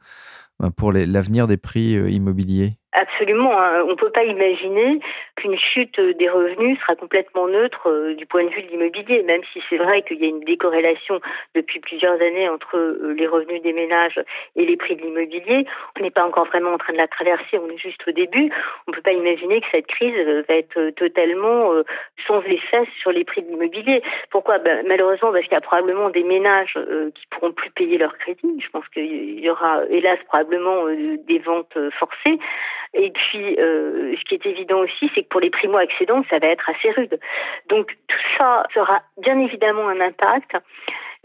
pour 0.78 0.94
l'avenir 0.94 1.48
des 1.48 1.58
prix 1.58 1.96
immobiliers? 2.14 2.78
Absolument. 2.94 3.60
Hein. 3.60 3.84
On 3.86 3.92
ne 3.92 3.96
peut 3.96 4.12
pas 4.12 4.24
imaginer 4.24 5.00
qu'une 5.36 5.58
chute 5.58 6.00
des 6.00 6.30
revenus 6.30 6.80
sera 6.80 6.96
complètement 6.96 7.48
neutre 7.48 7.90
euh, 7.90 8.14
du 8.14 8.28
point 8.28 8.44
de 8.44 8.50
vue 8.50 8.62
de 8.62 8.68
l'immobilier, 8.70 9.24
même 9.24 9.42
si 9.52 9.64
c'est 9.68 9.78
vrai 9.78 10.04
qu'il 10.04 10.22
y 10.22 10.26
a 10.26 10.28
une 10.28 10.42
décorrélation 10.42 11.20
depuis 11.56 11.80
plusieurs 11.80 12.22
années 12.22 12.48
entre 12.50 12.78
euh, 12.78 13.16
les 13.18 13.26
revenus 13.26 13.64
des 13.64 13.74
ménages 13.74 14.22
et 14.56 14.66
les 14.66 14.78
prix 14.78 14.96
de 14.96 15.02
l'immobilier. 15.02 15.66
On 15.98 16.04
n'est 16.04 16.12
pas 16.12 16.24
encore 16.24 16.46
vraiment 16.46 16.74
en 16.74 16.78
train 16.78 16.94
de 16.94 17.00
la 17.00 17.08
traverser, 17.08 17.58
on 17.58 17.68
est 17.68 17.80
juste 17.80 18.08
au 18.08 18.12
début. 18.12 18.52
On 18.86 18.92
ne 18.92 18.96
peut 18.96 19.02
pas 19.02 19.14
imaginer 19.14 19.62
que 19.62 19.68
cette 19.72 19.88
crise 19.88 20.14
euh, 20.16 20.44
va 20.48 20.56
être 20.56 20.92
totalement 20.92 21.72
sans 22.28 22.42
effet 22.44 22.84
sur 23.02 23.12
les 23.12 23.24
prix 23.24 23.42
de 23.42 23.48
l'immobilier. 23.48 24.04
Pourquoi? 24.30 24.60
Ben, 24.60 24.86
Malheureusement, 24.88 25.32
parce 25.32 25.44
qu'il 25.46 25.54
y 25.54 25.58
a 25.58 25.62
probablement 25.62 26.10
des 26.10 26.24
ménages 26.24 26.78
qui 27.16 27.26
pourront 27.32 27.52
plus 27.52 27.72
payer 27.72 27.98
leur 27.98 28.16
crédit. 28.18 28.60
Je 28.60 28.70
pense 28.70 28.88
qu'il 28.90 29.40
y 29.40 29.50
aura, 29.50 29.82
hélas, 29.90 30.20
probablement 30.28 30.86
des 30.88 31.40
ventes 31.40 31.78
forcées. 32.00 32.38
Et 32.94 33.12
puis, 33.12 33.56
euh, 33.60 34.16
ce 34.18 34.24
qui 34.26 34.36
est 34.36 34.46
évident 34.46 34.80
aussi, 34.80 35.10
c'est 35.16 35.24
que 35.24 35.30
pour 35.30 35.42
les 35.42 35.50
primo-accédants, 35.50 36.24
ça 36.30 36.40
va 36.40 36.48
être 36.48 36.70
assez 36.70 36.92
rude. 36.92 37.20
Donc, 37.70 37.88
tout 38.08 38.18
ça 38.38 38.66
sera 38.74 39.02
bien 39.18 39.40
évidemment 39.40 39.88
un 39.88 40.00
impact. 40.00 40.56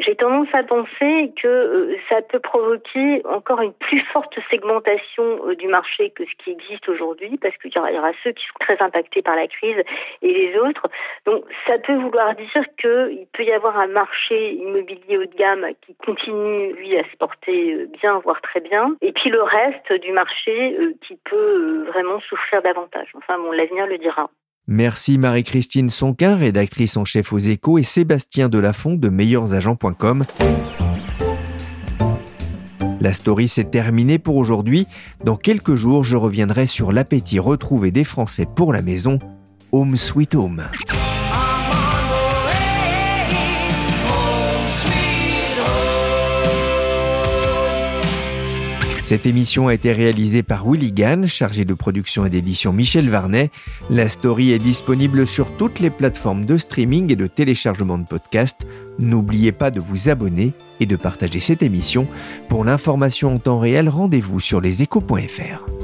J'ai 0.00 0.14
tendance 0.14 0.48
à 0.52 0.62
penser 0.62 1.32
que 1.42 1.48
euh, 1.48 1.96
ça 2.08 2.22
peut 2.22 2.38
provoquer 2.38 3.20
encore 3.26 3.60
une 3.60 3.72
plus 3.72 4.00
forte 4.12 4.38
segmentation 4.48 5.48
euh, 5.48 5.56
du 5.56 5.66
marché 5.66 6.10
que 6.10 6.24
ce 6.24 6.44
qui 6.44 6.52
existe 6.52 6.88
aujourd'hui, 6.88 7.36
parce 7.36 7.56
qu'il 7.56 7.72
y, 7.74 7.78
aura 7.78 8.12
ceux 8.22 8.30
qui 8.30 8.44
sont 8.46 8.58
très 8.60 8.80
impactés 8.80 9.22
par 9.22 9.34
la 9.34 9.48
crise 9.48 9.82
et 10.22 10.32
les 10.32 10.56
autres. 10.56 10.86
Donc 11.26 11.44
ça 11.66 11.78
peut 11.78 11.96
vouloir 11.96 12.36
dire 12.36 12.64
qu'il 12.80 13.26
peut 13.32 13.42
y 13.42 13.50
avoir 13.50 13.76
un 13.76 13.88
marché 13.88 14.52
immobilier 14.52 15.18
haut 15.18 15.26
de 15.26 15.36
gamme 15.36 15.66
qui 15.84 15.96
continue, 15.96 16.74
lui, 16.74 16.96
à 16.96 17.02
se 17.02 17.16
porter 17.16 17.74
euh, 17.74 17.90
bien, 18.00 18.20
voire 18.20 18.40
très 18.40 18.60
bien, 18.60 18.94
et 19.00 19.10
puis 19.10 19.30
le 19.30 19.42
reste 19.42 19.92
du 20.00 20.12
marché 20.12 20.76
qui 21.06 21.18
peut 21.24 21.84
vraiment 21.88 22.20
souffrir 22.20 22.62
davantage. 22.62 23.08
Enfin 23.14 23.36
bon, 23.38 23.50
l'avenir 23.50 23.86
le 23.86 23.98
dira. 23.98 24.30
Merci 24.70 25.16
Marie-Christine 25.16 25.88
Sonquin, 25.88 26.36
rédactrice 26.36 26.98
en 26.98 27.06
chef 27.06 27.32
aux 27.32 27.38
échos, 27.38 27.78
et 27.78 27.82
Sébastien 27.82 28.50
Delafont 28.50 28.96
de 28.96 29.08
meilleursagents.com. 29.08 30.24
La 33.00 33.14
story 33.14 33.48
s'est 33.48 33.64
terminée 33.64 34.18
pour 34.18 34.36
aujourd'hui. 34.36 34.86
Dans 35.24 35.36
quelques 35.36 35.74
jours, 35.74 36.04
je 36.04 36.18
reviendrai 36.18 36.66
sur 36.66 36.92
l'appétit 36.92 37.38
retrouvé 37.38 37.92
des 37.92 38.04
Français 38.04 38.44
pour 38.44 38.74
la 38.74 38.82
maison, 38.82 39.18
Home 39.72 39.96
Sweet 39.96 40.34
Home. 40.34 40.64
Cette 49.08 49.24
émission 49.24 49.68
a 49.68 49.72
été 49.72 49.90
réalisée 49.90 50.42
par 50.42 50.68
Willy 50.68 50.92
Gann, 50.92 51.26
chargé 51.26 51.64
de 51.64 51.72
production 51.72 52.26
et 52.26 52.28
d'édition 52.28 52.74
Michel 52.74 53.08
Varnet. 53.08 53.50
La 53.88 54.10
story 54.10 54.52
est 54.52 54.58
disponible 54.58 55.26
sur 55.26 55.56
toutes 55.56 55.80
les 55.80 55.88
plateformes 55.88 56.44
de 56.44 56.58
streaming 56.58 57.10
et 57.10 57.16
de 57.16 57.26
téléchargement 57.26 57.96
de 57.96 58.04
podcasts. 58.04 58.66
N'oubliez 58.98 59.50
pas 59.50 59.70
de 59.70 59.80
vous 59.80 60.10
abonner 60.10 60.52
et 60.78 60.84
de 60.84 60.96
partager 60.96 61.40
cette 61.40 61.62
émission. 61.62 62.06
Pour 62.50 62.66
l'information 62.66 63.34
en 63.34 63.38
temps 63.38 63.58
réel, 63.58 63.88
rendez-vous 63.88 64.40
sur 64.40 64.60
leséchos.fr. 64.60 65.77